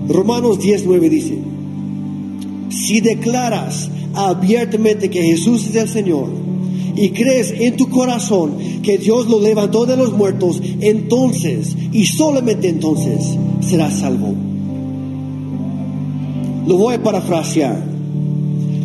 [0.08, 1.38] Romanos 19 dice,
[2.70, 6.30] si declaras abiertamente que Jesús es el Señor
[6.96, 12.70] y crees en tu corazón que Dios lo levantó de los muertos, entonces y solamente
[12.70, 14.34] entonces serás salvo.
[16.66, 17.84] Lo voy a parafrasear.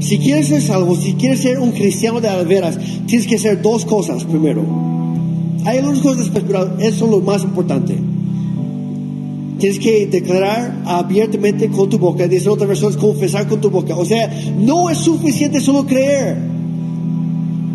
[0.00, 3.84] Si quieres ser salvo, si quieres ser un cristiano de alveras, tienes que hacer dos
[3.84, 4.99] cosas primero.
[5.64, 7.98] Hay algunas cosas, pero eso es lo más importante.
[9.58, 13.94] Tienes que declarar abiertamente con tu boca, dice otra versión, confesar con tu boca.
[13.94, 16.38] O sea, no es suficiente solo creer.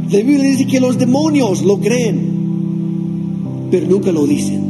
[0.09, 4.65] La Biblia dice que los demonios lo creen, pero nunca lo dicen.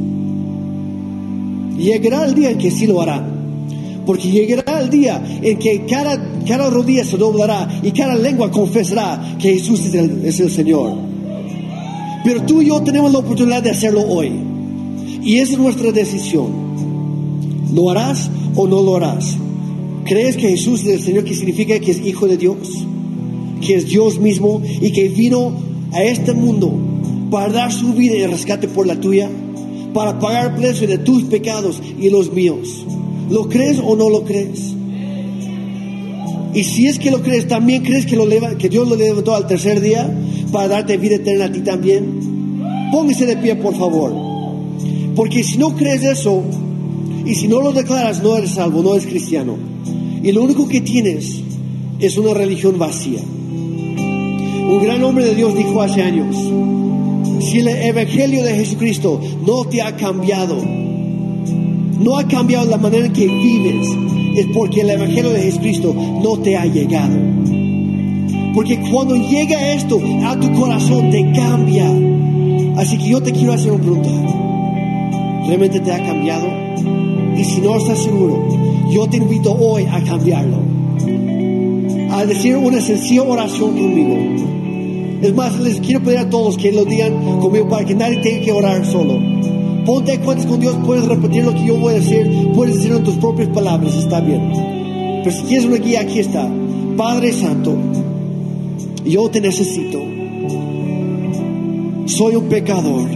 [1.77, 3.33] Llegará el día en que sí lo harán.
[4.05, 9.37] Porque llegará el día en que cada, cada rodilla se doblará y cada lengua confesará
[9.39, 11.14] que Jesús es el, es el Señor.
[12.25, 14.31] Pero tú y yo tenemos la oportunidad de hacerlo hoy.
[15.23, 16.47] Y es nuestra decisión.
[17.71, 19.37] ¿Lo harás o no lo harás?
[20.05, 22.85] ¿Crees que Jesús es el Señor que significa que es Hijo de Dios?
[23.61, 25.53] Que es Dios mismo y que vino
[25.91, 26.73] a este mundo
[27.29, 29.29] para dar su vida y rescate por la tuya?
[29.93, 32.85] Para pagar el precio de tus pecados y los míos.
[33.29, 34.73] ¿Lo crees o no lo crees?
[36.55, 38.25] Y si es que lo crees, ¿también crees que, lo
[38.57, 40.09] que Dios lo levantó al tercer día
[40.53, 42.89] para darte vida eterna a ti también?
[42.93, 44.13] Póngase de pie, por favor.
[45.17, 46.43] Porque si no crees eso,
[47.25, 49.57] y si no lo declaras, no eres salvo, no eres cristiano.
[50.23, 51.41] Y lo único que tienes
[51.99, 53.19] es una religión vacía.
[53.21, 56.37] Un gran hombre de Dios dijo hace años,
[57.41, 60.55] si el Evangelio de Jesucristo no te ha cambiado,
[61.99, 63.89] no ha cambiado la manera en que vives,
[64.35, 67.15] es porque el Evangelio de Jesucristo no te ha llegado.
[68.53, 71.91] Porque cuando llega esto a tu corazón te cambia.
[72.77, 74.09] Así que yo te quiero hacer una pregunta.
[75.47, 76.47] ¿Realmente te ha cambiado?
[77.37, 78.43] Y si no estás seguro,
[78.91, 80.57] yo te invito hoy a cambiarlo.
[82.11, 84.17] A decir una sencilla oración conmigo.
[85.21, 88.45] Es más, les quiero pedir a todos que lo digan conmigo para que nadie tenga
[88.45, 89.19] que orar solo.
[89.85, 92.97] Ponte a cuentas con Dios, puedes repetir lo que yo voy a decir, puedes decirlo
[92.97, 94.51] en tus propias palabras, está bien.
[95.23, 96.49] Pero si quieres una guía, aquí está.
[96.97, 97.75] Padre Santo,
[99.05, 99.99] yo te necesito.
[102.05, 103.09] Soy un pecador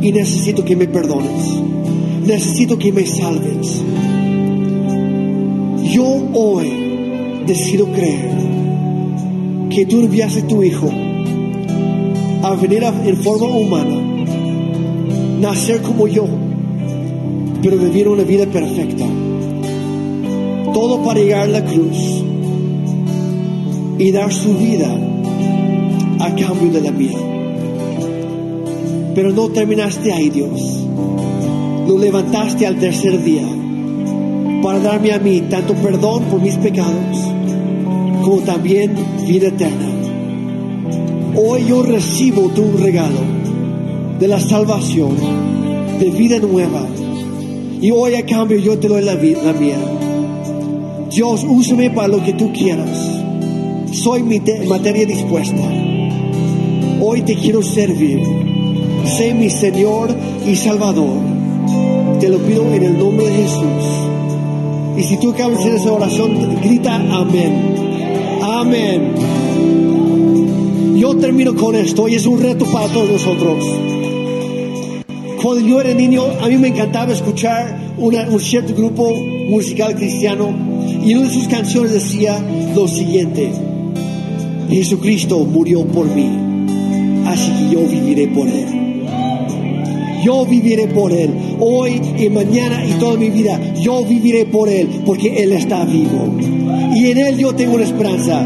[0.00, 1.60] y necesito que me perdones.
[2.26, 3.82] Necesito que me salves.
[5.92, 6.70] Yo hoy
[7.46, 8.30] decido creer
[9.70, 10.90] que tú enviaste a tu Hijo
[12.42, 14.15] a venir en forma humana,
[15.40, 16.26] nacer como yo,
[17.62, 19.06] pero vivir una vida perfecta.
[20.72, 22.24] Todo para llegar a la cruz
[23.98, 24.88] y dar su vida
[26.20, 27.18] a cambio de la mía.
[29.14, 30.84] Pero no terminaste ahí, Dios.
[31.88, 33.46] Lo levantaste al tercer día
[34.62, 37.16] para darme a mí tanto perdón por mis pecados
[38.22, 38.92] como también
[39.26, 39.86] vida eterna.
[41.36, 43.35] Hoy yo recibo tu regalo
[44.18, 45.16] de la salvación,
[45.98, 46.86] de vida nueva.
[47.80, 49.78] Y hoy a cambio yo te doy la, la mía.
[51.10, 52.98] Dios, úsame para lo que tú quieras.
[53.92, 55.62] Soy mi materia dispuesta.
[57.00, 58.20] Hoy te quiero servir.
[59.04, 60.14] Sé mi Señor
[60.46, 61.18] y Salvador.
[62.20, 64.06] Te lo pido en el nombre de Jesús.
[64.96, 67.74] Y si tú acabas de esa oración, grita amén.
[68.42, 69.14] Amén.
[70.96, 73.64] Yo termino con esto y es un reto para todos nosotros.
[75.46, 79.14] Cuando yo era niño, a mí me encantaba escuchar un cierto grupo
[79.48, 80.52] musical cristiano
[81.04, 82.44] y una de sus canciones decía
[82.74, 83.52] lo siguiente,
[84.68, 86.28] Jesucristo murió por mí,
[87.28, 88.86] así que yo viviré por Él.
[90.24, 91.30] Yo viviré por Él.
[91.60, 96.26] Hoy y mañana y toda mi vida, yo viviré por Él porque Él está vivo.
[96.92, 98.44] Y en Él yo tengo una esperanza.